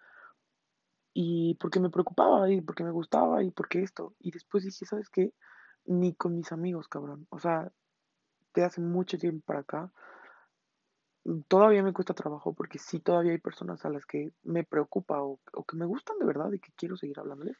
Y 1.14 1.54
porque 1.54 1.80
me 1.80 1.90
preocupaba 1.90 2.50
y 2.50 2.60
porque 2.60 2.84
me 2.84 2.90
gustaba 2.90 3.42
y 3.42 3.50
porque 3.50 3.82
esto. 3.82 4.14
Y 4.18 4.32
después 4.32 4.64
dije, 4.64 4.84
¿sabes 4.84 5.08
qué? 5.08 5.32
Ni 5.86 6.14
con 6.14 6.36
mis 6.36 6.52
amigos, 6.52 6.88
cabrón. 6.88 7.26
O 7.30 7.38
sea, 7.38 7.70
de 8.54 8.64
hace 8.64 8.80
mucho 8.80 9.16
tiempo 9.16 9.44
para 9.46 9.60
acá, 9.60 9.92
todavía 11.48 11.82
me 11.82 11.92
cuesta 11.92 12.14
trabajo 12.14 12.52
porque 12.52 12.78
sí 12.78 13.00
todavía 13.00 13.32
hay 13.32 13.38
personas 13.38 13.84
a 13.84 13.90
las 13.90 14.04
que 14.04 14.32
me 14.42 14.64
preocupa 14.64 15.22
o, 15.22 15.38
o 15.52 15.64
que 15.64 15.76
me 15.76 15.86
gustan 15.86 16.18
de 16.18 16.26
verdad 16.26 16.52
y 16.52 16.58
que 16.58 16.72
quiero 16.76 16.96
seguir 16.96 17.18
hablándoles. 17.20 17.56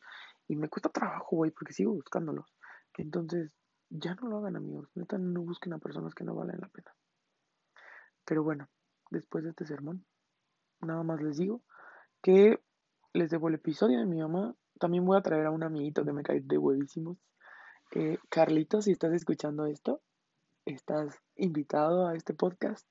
Y 0.48 0.56
me 0.56 0.68
cuesta 0.68 0.88
trabajo, 0.88 1.36
güey, 1.36 1.52
porque 1.52 1.72
sigo 1.72 1.92
buscándolos. 1.92 2.46
Entonces, 2.96 3.54
ya 3.88 4.14
no 4.16 4.28
lo 4.28 4.38
hagan, 4.38 4.56
amigos. 4.56 4.88
Neta, 4.94 5.16
no 5.18 5.42
busquen 5.42 5.72
a 5.72 5.78
personas 5.78 6.14
que 6.14 6.24
no 6.24 6.34
valen 6.34 6.60
la 6.60 6.68
pena. 6.68 6.92
Pero 8.24 8.42
bueno, 8.42 8.68
después 9.10 9.44
de 9.44 9.50
este 9.50 9.64
sermón, 9.64 10.04
nada 10.80 11.02
más 11.02 11.22
les 11.22 11.36
digo 11.36 11.62
que 12.22 12.60
les 13.14 13.31
debo 13.31 13.48
el 13.48 13.55
episodio 13.55 13.98
de 13.98 14.07
mi 14.07 14.20
mamá. 14.20 14.55
También 14.79 15.05
voy 15.07 15.16
a 15.16 15.22
traer 15.22 15.46
a 15.46 15.50
un 15.50 15.62
amiguito 15.62 16.05
que 16.05 16.12
me 16.12 16.22
cae 16.22 16.40
de 16.40 16.59
huevísimos. 16.59 17.16
Eh, 17.94 18.18
Carlitos, 18.29 18.85
si 18.85 18.90
estás 18.90 19.12
escuchando 19.12 19.66
esto, 19.66 20.03
estás 20.66 21.16
invitado 21.37 22.09
a 22.09 22.16
este 22.16 22.35
podcast. 22.35 22.87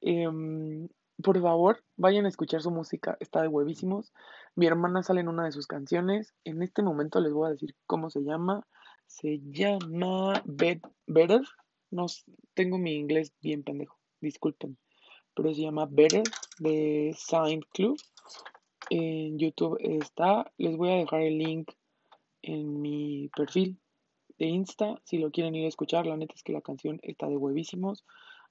Em, 0.00 0.88
por 1.22 1.40
favor, 1.40 1.84
vayan 1.96 2.24
a 2.24 2.30
escuchar 2.30 2.62
su 2.62 2.70
música, 2.70 3.18
está 3.20 3.42
de 3.42 3.48
huevísimos. 3.48 4.12
Mi 4.56 4.66
hermana 4.66 5.02
sale 5.02 5.20
en 5.20 5.28
una 5.28 5.44
de 5.44 5.52
sus 5.52 5.66
canciones. 5.66 6.34
En 6.44 6.62
este 6.62 6.82
momento 6.82 7.20
les 7.20 7.34
voy 7.34 7.48
a 7.48 7.52
decir 7.52 7.76
cómo 7.86 8.08
se 8.08 8.22
llama. 8.24 8.66
Se 9.06 9.38
llama 9.50 10.42
Better. 10.46 11.42
No 11.90 12.06
tengo 12.54 12.78
mi 12.78 12.94
inglés 12.94 13.34
bien 13.42 13.62
pendejo, 13.62 13.98
disculpen. 14.22 14.78
Pero 15.34 15.52
se 15.52 15.60
llama 15.60 15.86
Better 15.90 16.22
de 16.58 17.14
Sign 17.18 17.60
Club. 17.74 17.98
En 18.90 19.38
YouTube 19.38 19.78
está. 19.80 20.52
Les 20.58 20.76
voy 20.76 20.90
a 20.90 20.96
dejar 20.96 21.22
el 21.22 21.38
link 21.38 21.70
en 22.42 22.80
mi 22.80 23.28
perfil 23.34 23.78
de 24.38 24.46
Insta. 24.46 25.00
Si 25.04 25.18
lo 25.18 25.30
quieren 25.30 25.54
ir 25.54 25.64
a 25.64 25.68
escuchar, 25.68 26.06
la 26.06 26.16
neta 26.16 26.34
es 26.34 26.42
que 26.42 26.52
la 26.52 26.60
canción 26.60 27.00
está 27.02 27.28
de 27.28 27.36
huevísimos. 27.36 28.04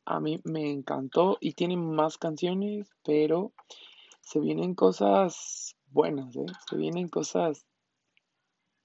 A 0.06 0.20
mí 0.20 0.42
me 0.44 0.72
encantó 0.72 1.38
y 1.40 1.54
tiene 1.54 1.78
más 1.78 2.18
canciones, 2.18 2.90
pero 3.04 3.54
se 4.22 4.40
vienen 4.40 4.74
cosas 4.74 5.76
buenas, 5.88 6.36
¿eh? 6.36 6.46
Se 6.70 6.76
vienen 6.78 7.08
cosas 7.08 7.66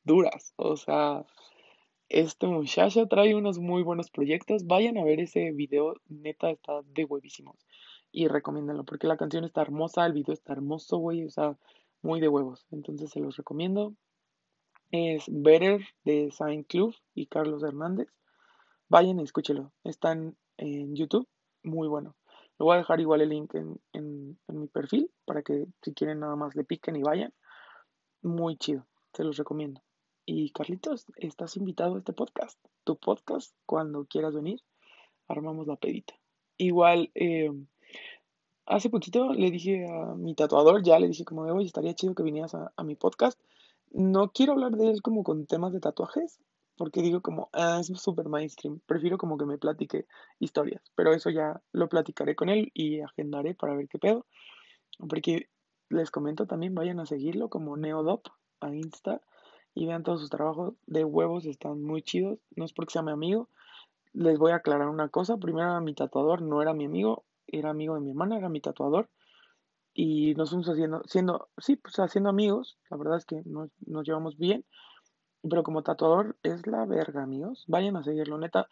duras. 0.04 0.52
O 0.56 0.76
sea, 0.76 1.24
este 2.08 2.46
muchacho 2.46 3.06
trae 3.08 3.34
unos 3.34 3.58
muy 3.58 3.82
buenos 3.82 4.10
proyectos. 4.10 4.66
Vayan 4.66 4.98
a 4.98 5.04
ver 5.04 5.20
ese 5.20 5.52
video, 5.52 5.94
neta, 6.08 6.50
está 6.50 6.82
de 6.82 7.04
huevísimos. 7.04 7.65
Y 8.16 8.28
recomiéndenlo, 8.28 8.84
porque 8.84 9.06
la 9.06 9.18
canción 9.18 9.44
está 9.44 9.60
hermosa, 9.60 10.06
el 10.06 10.14
video 10.14 10.32
está 10.32 10.54
hermoso, 10.54 10.96
güey. 10.96 11.26
O 11.26 11.30
sea, 11.30 11.58
muy 12.00 12.18
de 12.18 12.28
huevos. 12.28 12.66
Entonces 12.70 13.10
se 13.10 13.20
los 13.20 13.36
recomiendo. 13.36 13.92
Es 14.90 15.24
Better 15.28 15.82
de 16.02 16.30
Saint 16.30 16.66
Club 16.66 16.94
y 17.14 17.26
Carlos 17.26 17.62
Hernández. 17.62 18.08
Vayan 18.88 19.20
y 19.20 19.22
escúchelo. 19.22 19.70
Están 19.84 20.34
en 20.56 20.96
YouTube, 20.96 21.28
muy 21.62 21.88
bueno. 21.88 22.16
Lo 22.58 22.64
voy 22.64 22.76
a 22.76 22.78
dejar 22.78 23.00
igual 23.00 23.20
el 23.20 23.28
link 23.28 23.54
en, 23.54 23.78
en, 23.92 24.38
mi 24.48 24.66
perfil 24.66 25.10
para 25.26 25.42
que 25.42 25.66
si 25.82 25.92
quieren 25.92 26.20
nada 26.20 26.36
más 26.36 26.56
le 26.56 26.64
piquen 26.64 26.96
y 26.96 27.02
vayan. 27.02 27.34
Muy 28.22 28.56
chido, 28.56 28.86
se 29.12 29.24
los 29.24 29.36
recomiendo. 29.36 29.82
Y 30.24 30.52
Carlitos, 30.52 31.04
estás 31.16 31.58
invitado 31.58 31.96
a 31.96 31.98
este 31.98 32.14
podcast. 32.14 32.58
Tu 32.84 32.96
podcast, 32.96 33.54
cuando 33.66 34.06
quieras 34.06 34.34
venir, 34.34 34.62
armamos 35.28 35.66
la 35.66 35.76
pedita. 35.76 36.14
Igual, 36.56 37.10
eh, 37.14 37.50
hace 38.66 38.90
poquito 38.90 39.32
le 39.32 39.50
dije 39.50 39.86
a 39.88 40.14
mi 40.14 40.34
tatuador, 40.34 40.82
ya 40.82 40.98
le 40.98 41.08
dije 41.08 41.24
como 41.24 41.44
de, 41.44 41.52
hoy 41.52 41.66
estaría 41.66 41.94
chido 41.94 42.14
que 42.14 42.22
vinieras 42.22 42.54
a, 42.54 42.72
a 42.76 42.84
mi 42.84 42.94
podcast. 42.94 43.38
No 43.92 44.32
quiero 44.32 44.52
hablar 44.52 44.72
de 44.72 44.90
él 44.90 45.02
como 45.02 45.22
con 45.24 45.46
temas 45.46 45.72
de 45.72 45.80
tatuajes, 45.80 46.40
porque 46.76 47.02
digo 47.02 47.22
como, 47.22 47.48
ah, 47.52 47.78
es 47.80 47.86
súper 47.86 48.28
mainstream, 48.28 48.80
prefiero 48.86 49.18
como 49.18 49.38
que 49.38 49.46
me 49.46 49.58
platique 49.58 50.06
historias, 50.38 50.82
pero 50.94 51.12
eso 51.12 51.30
ya 51.30 51.60
lo 51.72 51.88
platicaré 51.88 52.36
con 52.36 52.48
él 52.48 52.70
y 52.74 53.00
agendaré 53.00 53.54
para 53.54 53.74
ver 53.74 53.88
qué 53.88 53.98
pedo, 53.98 54.26
porque 55.08 55.48
les 55.88 56.10
comento 56.10 56.46
también, 56.46 56.74
vayan 56.74 57.00
a 57.00 57.06
seguirlo 57.06 57.48
como 57.48 57.76
Neodop 57.76 58.26
a 58.60 58.74
Insta 58.74 59.20
y 59.74 59.86
vean 59.86 60.02
todos 60.02 60.20
sus 60.20 60.30
trabajos 60.30 60.74
de 60.86 61.04
huevos, 61.04 61.46
están 61.46 61.82
muy 61.82 62.02
chidos, 62.02 62.38
no 62.54 62.64
es 62.64 62.72
porque 62.72 62.92
sea 62.92 63.02
mi 63.02 63.12
amigo, 63.12 63.48
les 64.12 64.38
voy 64.38 64.52
a 64.52 64.56
aclarar 64.56 64.88
una 64.88 65.08
cosa, 65.08 65.36
primero 65.36 65.80
mi 65.80 65.94
tatuador, 65.94 66.42
no 66.42 66.60
era 66.62 66.74
mi 66.74 66.84
amigo, 66.84 67.24
era 67.46 67.70
amigo 67.70 67.94
de 67.94 68.00
mi 68.00 68.10
hermana, 68.10 68.36
era 68.38 68.48
mi 68.48 68.60
tatuador, 68.60 69.08
y 69.98 70.34
nos 70.34 70.50
fuimos 70.50 70.68
haciendo, 70.68 71.02
siendo, 71.06 71.48
sí, 71.56 71.76
pues 71.76 71.98
haciendo 71.98 72.28
amigos, 72.28 72.78
la 72.90 72.98
verdad 72.98 73.16
es 73.16 73.24
que 73.24 73.40
nos, 73.46 73.70
llevamos 74.04 74.36
bien, 74.36 74.66
pero 75.48 75.62
como 75.62 75.82
tatuador 75.82 76.36
es 76.42 76.66
la 76.66 76.84
verga, 76.84 77.22
amigos. 77.22 77.64
Vayan 77.66 77.96
a 77.96 78.02
seguirlo, 78.02 78.36
neta. 78.36 78.68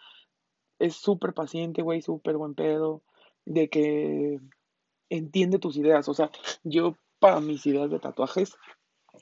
Es 0.78 0.96
súper 0.96 1.32
paciente, 1.32 1.80
güey, 1.80 2.02
súper 2.02 2.36
buen 2.36 2.54
pedo. 2.54 3.02
De 3.46 3.70
que 3.70 4.38
entiende 5.08 5.58
tus 5.58 5.78
ideas. 5.78 6.08
O 6.10 6.14
sea, 6.14 6.30
yo 6.62 6.96
para 7.20 7.40
mis 7.40 7.64
ideas 7.64 7.90
de 7.90 8.00
tatuajes 8.00 8.54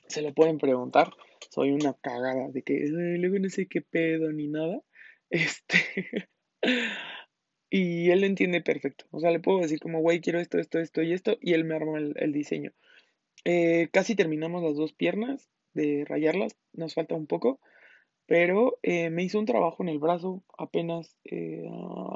se 0.07 0.21
lo 0.21 0.33
pueden 0.33 0.57
preguntar. 0.57 1.13
Soy 1.51 1.71
una 1.71 1.93
cagada 1.93 2.49
de 2.49 2.63
que 2.63 2.85
luego 2.89 3.39
no 3.39 3.49
sé 3.49 3.67
qué 3.67 3.81
pedo 3.81 4.29
ni 4.33 4.49
nada. 4.49 4.81
Este. 5.29 6.27
Y 7.75 8.11
él 8.11 8.21
lo 8.21 8.27
entiende 8.27 8.61
perfecto. 8.61 9.05
O 9.09 9.19
sea, 9.19 9.31
le 9.31 9.39
puedo 9.39 9.57
decir 9.57 9.79
como, 9.79 9.99
güey, 9.99 10.21
quiero 10.21 10.39
esto, 10.39 10.59
esto, 10.59 10.77
esto 10.77 11.01
y 11.01 11.11
esto. 11.11 11.37
Y 11.41 11.53
él 11.53 11.63
me 11.63 11.73
arma 11.73 11.97
el, 11.97 12.31
diseño. 12.31 12.71
Eh, 13.45 13.89
casi 13.91 14.15
terminamos 14.15 14.61
las 14.61 14.75
dos 14.75 14.93
piernas 14.93 15.49
de 15.73 16.05
rayarlas, 16.07 16.55
nos 16.73 16.93
falta 16.93 17.15
un 17.15 17.25
poco, 17.25 17.59
pero 18.27 18.77
eh, 18.83 19.09
me 19.09 19.23
hizo 19.23 19.39
un 19.39 19.47
trabajo 19.47 19.81
en 19.81 19.89
el 19.89 19.97
brazo 19.97 20.43
apenas 20.55 21.17
eh, 21.23 21.67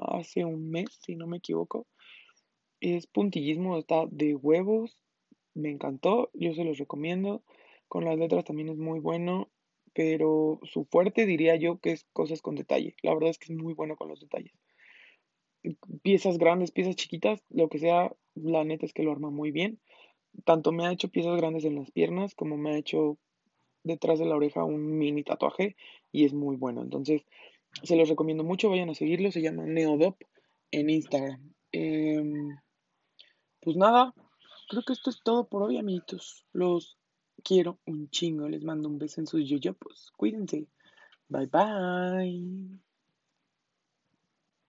hace 0.09 0.45
un 0.45 0.69
mes, 0.69 0.89
si 1.03 1.15
no 1.15 1.25
me 1.25 1.37
equivoco. 1.37 1.87
Es 2.79 3.07
puntillismo, 3.07 3.79
está 3.79 4.05
de 4.11 4.35
huevos, 4.35 4.99
me 5.55 5.71
encantó, 5.71 6.29
yo 6.35 6.53
se 6.53 6.65
los 6.65 6.77
recomiendo. 6.77 7.41
Con 7.87 8.05
las 8.05 8.19
letras 8.19 8.45
también 8.45 8.69
es 8.69 8.77
muy 8.77 8.99
bueno, 8.99 9.49
pero 9.95 10.59
su 10.65 10.85
fuerte 10.85 11.25
diría 11.25 11.55
yo 11.55 11.79
que 11.79 11.93
es 11.93 12.05
cosas 12.13 12.43
con 12.43 12.53
detalle. 12.53 12.95
La 13.01 13.15
verdad 13.15 13.31
es 13.31 13.39
que 13.39 13.51
es 13.51 13.59
muy 13.59 13.73
bueno 13.73 13.95
con 13.95 14.07
los 14.07 14.19
detalles. 14.19 14.53
Piezas 16.01 16.37
grandes, 16.37 16.71
piezas 16.71 16.95
chiquitas, 16.95 17.43
lo 17.49 17.69
que 17.69 17.79
sea, 17.79 18.15
la 18.35 18.63
neta 18.63 18.85
es 18.85 18.93
que 18.93 19.03
lo 19.03 19.11
arma 19.11 19.29
muy 19.29 19.51
bien. 19.51 19.79
Tanto 20.45 20.71
me 20.71 20.85
ha 20.85 20.91
hecho 20.91 21.09
piezas 21.09 21.35
grandes 21.37 21.65
en 21.65 21.75
las 21.75 21.91
piernas 21.91 22.35
como 22.35 22.57
me 22.57 22.71
ha 22.71 22.77
hecho 22.77 23.17
detrás 23.83 24.19
de 24.19 24.25
la 24.25 24.35
oreja 24.35 24.63
un 24.63 24.97
mini 24.97 25.23
tatuaje 25.23 25.75
y 26.11 26.25
es 26.25 26.33
muy 26.33 26.55
bueno. 26.55 26.81
Entonces, 26.81 27.23
se 27.83 27.95
los 27.95 28.09
recomiendo 28.09 28.43
mucho, 28.43 28.69
vayan 28.69 28.89
a 28.89 28.95
seguirlo, 28.95 29.31
se 29.31 29.41
llama 29.41 29.65
Neodop 29.65 30.17
en 30.71 30.89
Instagram. 30.89 31.53
Em, 31.71 32.57
pues 33.61 33.75
nada, 33.77 34.13
creo 34.69 34.83
que 34.83 34.93
esto 34.93 35.09
es 35.09 35.21
todo 35.23 35.47
por 35.47 35.63
hoy, 35.63 35.77
amiguitos. 35.77 36.45
Los 36.53 36.97
quiero 37.43 37.79
un 37.85 38.09
chingo, 38.09 38.47
les 38.47 38.63
mando 38.63 38.89
un 38.89 38.97
beso 38.99 39.21
en 39.21 39.27
sus 39.27 39.47
yoyopos. 39.47 40.11
Cuídense. 40.17 40.67
Bye 41.29 41.47
bye. 41.47 42.86